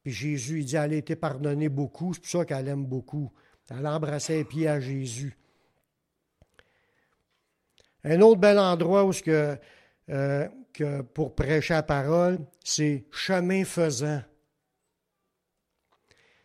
[0.04, 3.32] Puis Jésus, il dit, elle a été pardonnée beaucoup, c'est pour ça qu'elle aime beaucoup.
[3.70, 5.38] Elle embrassait les pieds à Jésus.
[8.04, 14.22] Un autre bel endroit où euh, que pour prêcher la parole, c'est chemin faisant.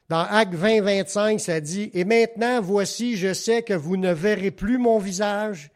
[0.09, 4.53] Dans Acte 20, 25, ça dit Et maintenant, voici, je sais que vous ne verrez
[4.53, 5.73] plus mon visage,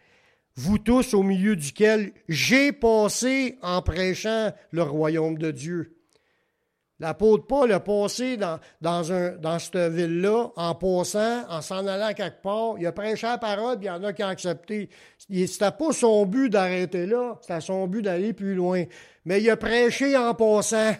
[0.59, 5.94] vous tous au milieu duquel j'ai passé en prêchant le royaume de Dieu.
[6.98, 8.59] L'apôtre Paul a passé dans,
[9.61, 12.74] cette ville-là en passant, en s'en allant quelque part.
[12.80, 14.90] Il a prêché la parole, puis il y en a qui ont accepté.
[15.30, 18.82] C'était pas son but d'arrêter là, c'était son but d'aller plus loin.
[19.26, 20.92] Mais il a prêché en passant.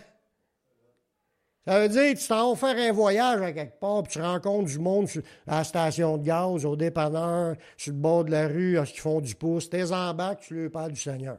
[1.69, 4.23] Ça veut dire que tu t'en vas faire un voyage à quelque part, puis tu
[4.23, 5.07] rencontres du monde
[5.47, 9.21] à la station de gaz, au dépanneur, sur le bord de la rue, qui font
[9.21, 9.69] du pouce.
[9.69, 11.37] T'es en bas, tu lui parles du Seigneur.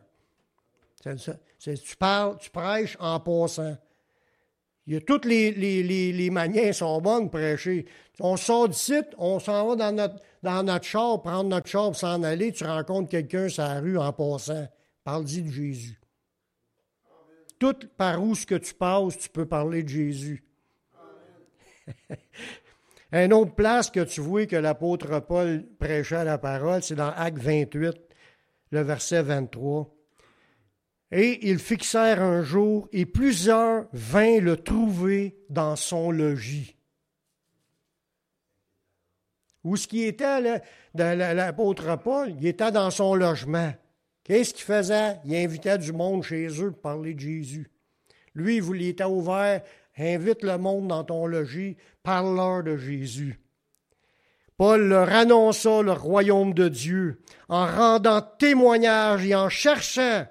[1.01, 3.75] Tu parles, tu prêches en passant.
[4.85, 7.87] Il y a toutes les, les, manières sont bonnes prêcher.
[8.19, 11.95] On sort d'ici, on s'en va dans notre, dans notre char, prendre notre char pour
[11.95, 14.67] s'en aller, tu rencontres quelqu'un sur la rue en passant.
[15.03, 15.99] Parle-y de Jésus.
[17.59, 20.43] Tout par où ce que tu passes, tu peux parler de Jésus.
[23.11, 27.39] Une autre place que tu vois que l'apôtre Paul prêchait la parole, c'est dans Acte
[27.39, 27.97] 28,
[28.71, 29.93] le verset 23.
[31.11, 36.77] Et ils fixèrent un jour, et plusieurs vinrent le trouver dans son logis.
[39.63, 40.61] Où ce qui était,
[40.93, 43.73] l'apôtre Paul, il était dans son logement.
[44.29, 45.19] Qu'est-ce qu'il faisait?
[45.25, 47.71] Il invitait du monde chez eux pour parler de Jésus.
[48.35, 49.63] Lui, il voulait être ouvert,
[49.97, 53.39] invite le monde dans ton logis, parle-leur de Jésus.
[54.55, 60.27] Paul leur annonça le royaume de Dieu en rendant témoignage et en cherchant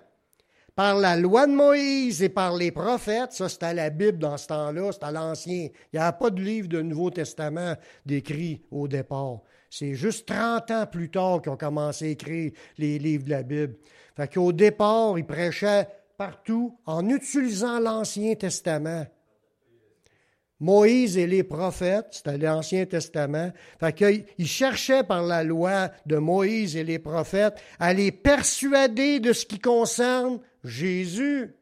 [0.76, 4.46] par la loi de Moïse et par les prophètes, ça c'était la Bible dans ce
[4.46, 5.70] temps-là, c'était l'Ancien.
[5.92, 7.74] Il n'y a pas de livre de Nouveau Testament
[8.06, 9.40] décrit au départ.
[9.70, 13.42] C'est juste 30 ans plus tard qu'ils ont commencé à écrire les livres de la
[13.42, 13.76] Bible.
[14.16, 19.06] Fait qu'au départ, ils prêchaient partout en utilisant l'Ancien Testament.
[20.60, 23.52] Moïse et les prophètes, c'était l'Ancien Testament.
[23.78, 29.32] Fait qu'ils cherchaient par la loi de Moïse et les prophètes à les persuader de
[29.32, 31.54] ce qui concerne Jésus.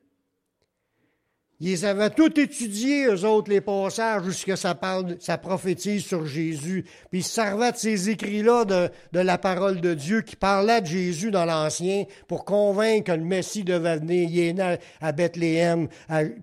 [1.59, 6.85] Ils avaient tout étudié, eux autres, les passages, jusqu'à ça parle, ça prophétise sur Jésus.
[7.11, 11.31] Puis ils servaient de ces écrits-là de, la parole de Dieu qui parlait de Jésus
[11.31, 14.29] dans l'Ancien pour convaincre que le Messie devait venir.
[14.31, 15.89] Il est né à Bethléem,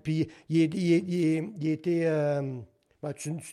[0.02, 2.08] puis il, était...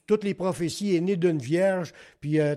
[0.08, 2.40] Toutes les prophéties, est né d'une vierge, puis...
[2.40, 2.56] Euh,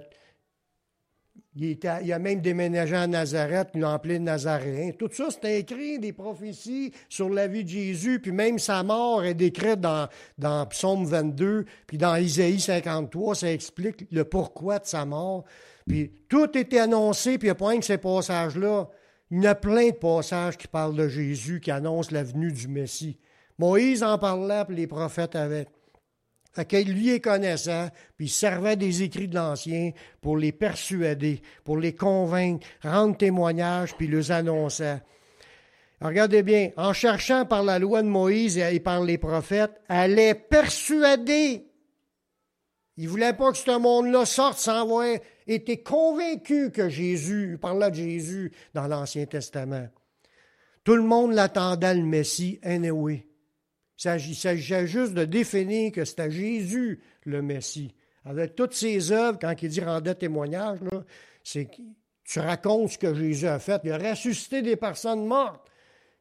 [1.57, 4.91] il, a même déménagé à Nazareth, il en plein Nazaréen.
[4.93, 9.25] Tout ça, c'est écrit, des prophéties sur la vie de Jésus, puis même sa mort
[9.25, 15.05] est décrite dans, Psaume 22, puis dans Isaïe 53, ça explique le pourquoi de sa
[15.05, 15.45] mort.
[15.87, 18.89] Puis tout était annoncé, puis il n'y a pas que ces passages-là.
[19.31, 22.67] Il y a plein de passages qui parlent de Jésus, qui annoncent la venue du
[22.67, 23.19] Messie.
[23.59, 25.69] Moïse en parlait, puis les prophètes avec.
[26.55, 29.91] Fait qu'il lui est connaissant, puis il servait des écrits de l'Ancien
[30.21, 35.03] pour les persuader, pour les convaincre, rendre témoignage, puis les annonçait.
[36.01, 40.35] Regardez bien, en cherchant par la loi de Moïse et par les prophètes, elle est
[40.35, 41.67] persuadée.
[42.97, 45.07] Il voulait pas que ce monde-là sorte sans avoir
[45.49, 49.89] été convaincu que Jésus, il parlait de Jésus dans l'Ancien Testament.
[50.85, 53.27] Tout le monde l'attendait, le Messie, anyway.
[53.99, 57.95] Il s'agissait juste de définir que c'était Jésus, le Messie.
[58.25, 60.79] Avec toutes ses œuvres, quand il dit rendait témoignage,
[61.43, 61.69] c'est
[62.25, 63.81] tu racontes ce que Jésus a fait.
[63.85, 65.71] Il a ressuscité des personnes mortes.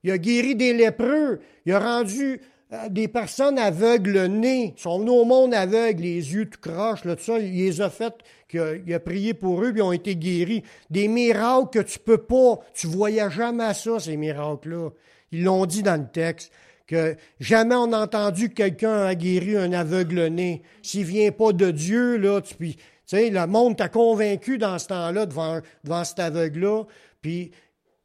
[0.04, 1.40] Il a guéri des lépreux.
[1.66, 2.42] Il a rendu
[2.74, 4.74] euh, des personnes aveugles nez.
[4.76, 7.02] Ils sont venus au monde aveugles, les yeux tout croches.
[7.06, 8.14] Il les a fait,
[8.52, 10.64] il a prié pour eux, puis ils ont été guéris.
[10.90, 14.90] Des miracles que tu peux pas, tu voyais jamais ça, ces miracles-là.
[15.32, 16.52] Ils l'ont dit dans le texte
[16.88, 20.62] que jamais on a entendu que quelqu'un a guéri un aveugle nez.
[20.82, 22.78] S'il vient pas de Dieu, là, puis,
[23.08, 26.84] tu le monde t'a convaincu dans ce temps-là devant, devant cet aveugle-là,
[27.22, 27.52] puis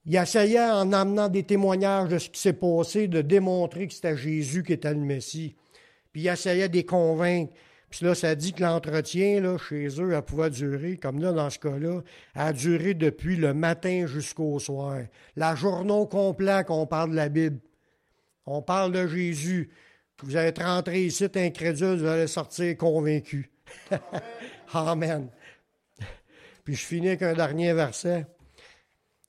[0.04, 4.16] il essayait en amenant des témoignages de ce qui s'est passé, de démontrer que c'était
[4.16, 5.54] Jésus qui était le Messie.
[6.12, 7.52] Puis il essayait de les convaincre.
[7.90, 11.50] Puis là, ça dit que l'entretien, là, chez eux, a pouvait durer, comme là, dans
[11.50, 12.02] ce cas-là,
[12.34, 15.00] a duré depuis le matin jusqu'au soir.
[15.36, 17.58] La journée complète qu'on parle de la Bible.
[18.50, 19.70] On parle de Jésus.
[20.22, 23.50] Vous allez rentrer ici incrédule, vous allez sortir convaincu.
[24.72, 25.28] Amen.
[26.64, 28.26] Puis je finis avec un dernier verset.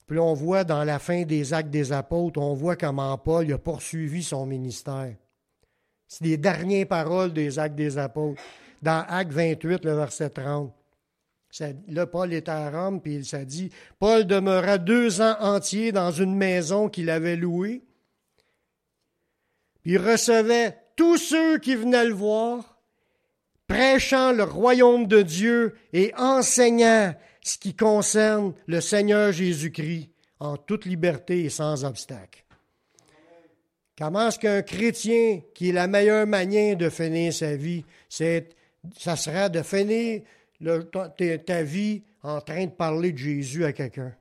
[0.07, 3.57] Puis on voit dans la fin des actes des apôtres, on voit comment Paul a
[3.57, 5.13] poursuivi son ministère.
[6.07, 8.41] C'est les dernières paroles des actes des apôtres.
[8.81, 10.73] Dans Acte 28, le verset 30.
[11.89, 16.35] là, Paul est à Rome, puis ça dit Paul demeura deux ans entiers dans une
[16.35, 17.83] maison qu'il avait louée
[19.85, 22.79] il recevait tous ceux qui venaient le voir,
[23.67, 30.09] prêchant le royaume de Dieu et enseignant ce qui concerne le Seigneur Jésus-Christ
[30.39, 32.43] en toute liberté et sans obstacle.
[33.97, 38.49] Comment est-ce qu'un chrétien, qui est la meilleure manière de finir sa vie, c'est,
[38.97, 40.21] ça sera de finir
[41.45, 44.15] ta vie en train de parler de Jésus à quelqu'un?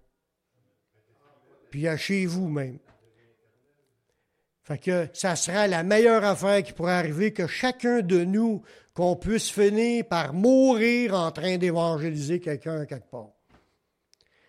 [1.71, 2.79] Puis à chez vous même.
[4.69, 8.61] Fait que ça sera la meilleure affaire qui pourrait arriver que chacun de nous,
[8.93, 13.31] qu'on puisse finir par mourir en train d'évangéliser quelqu'un quelque part.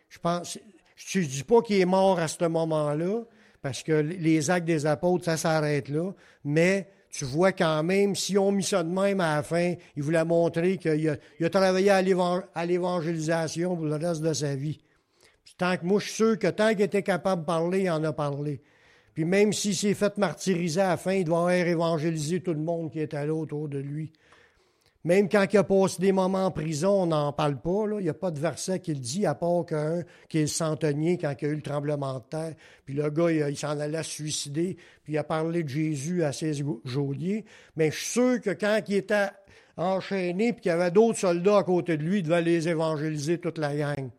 [0.10, 0.60] Je pense,
[0.98, 3.22] je ne dis pas qu'il est mort à ce moment-là,
[3.62, 6.12] parce que les actes des apôtres, ça s'arrête là,
[6.44, 10.04] mais tu vois quand même, si on mis ça de même à la fin, il
[10.04, 14.82] voulait montrer qu'il a, a, travaillé à l'évangélisation pour le reste de sa vie.
[15.58, 18.04] tant que moi, je suis sûr que tant qu'il était capable de parler, il en
[18.04, 18.62] a parlé.
[19.20, 22.90] Puis même s'il s'est fait martyriser à la fin, il doit avoir tout le monde
[22.90, 24.14] qui était là autour de lui.
[25.04, 27.86] Même quand il a passé des moments en prison, on n'en parle pas.
[27.86, 28.00] Là.
[28.00, 31.18] Il n'y a pas de verset qui le dit, à part qu'un qui est centenier
[31.18, 32.54] quand il y a eu le tremblement de terre.
[32.86, 34.78] Puis le gars, il, s'en allait suicider.
[35.04, 36.54] Puis il a parlé de Jésus à ses
[36.86, 37.44] geôliers.
[37.76, 39.28] Mais je suis sûr que quand il était
[39.76, 43.38] enchaîné, puis qu'il y avait d'autres soldats à côté de lui, il devait les évangéliser
[43.38, 44.12] toute la gang.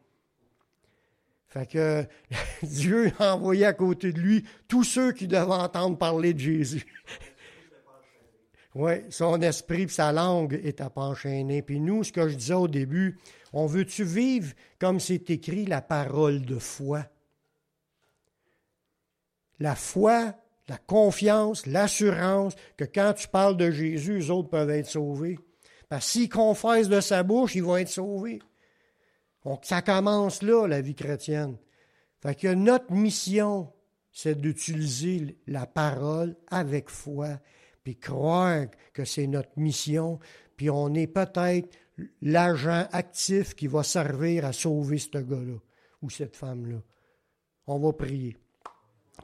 [1.50, 2.06] Fait que
[2.62, 6.86] Dieu a envoyé à côté de lui tous ceux qui devaient entendre parler de Jésus.
[8.76, 11.12] oui, son esprit et sa langue est à pas.
[11.14, 13.18] Puis nous, ce que je disais au début,
[13.52, 17.04] on veut-tu vivre comme c'est écrit la parole de foi?
[19.58, 20.34] La foi,
[20.68, 25.38] la confiance, l'assurance que quand tu parles de Jésus, les autres peuvent être sauvés.
[25.88, 28.40] Parce que s'ils confessent de sa bouche, ils vont être sauvés.
[29.44, 31.56] Donc, ça commence là, la vie chrétienne.
[32.20, 33.72] Fait que notre mission,
[34.12, 37.40] c'est d'utiliser la parole avec foi,
[37.82, 40.18] puis croire que c'est notre mission,
[40.56, 41.78] puis on est peut-être
[42.20, 45.58] l'agent actif qui va servir à sauver ce gars-là
[46.02, 46.78] ou cette femme-là.
[47.66, 48.36] On va prier.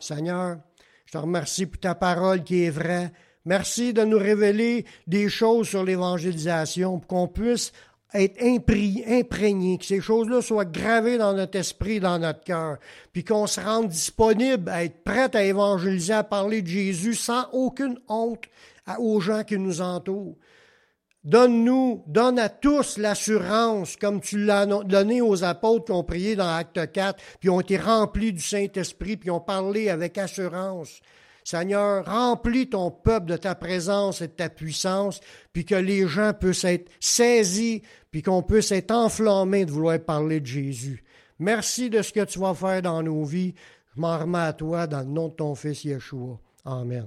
[0.01, 0.59] Seigneur,
[1.05, 3.13] je te remercie pour ta parole qui est vraie.
[3.45, 7.73] Merci de nous révéler des choses sur l'évangélisation pour qu'on puisse
[8.15, 12.79] être imprégné, que ces choses-là soient gravées dans notre esprit, dans notre cœur,
[13.13, 17.49] puis qu'on se rende disponible à être prêt à évangéliser, à parler de Jésus sans
[17.53, 18.45] aucune honte
[18.99, 20.37] aux gens qui nous entourent.
[21.25, 26.55] Donne-nous, donne à tous l'assurance, comme tu l'as donné aux apôtres qui ont prié dans
[26.55, 31.01] Acte 4, puis ont été remplis du Saint-Esprit, puis ont parlé avec assurance.
[31.47, 35.21] Seigneur, remplis ton peuple de ta présence et de ta puissance,
[35.53, 40.41] puis que les gens puissent être saisis, puis qu'on puisse être enflammés de vouloir parler
[40.41, 41.05] de Jésus.
[41.39, 43.55] Merci de ce que tu vas faire dans nos vies.
[43.95, 46.41] Je m'en remets à toi dans le nom de ton Fils Yeshua.
[46.65, 47.07] Amen.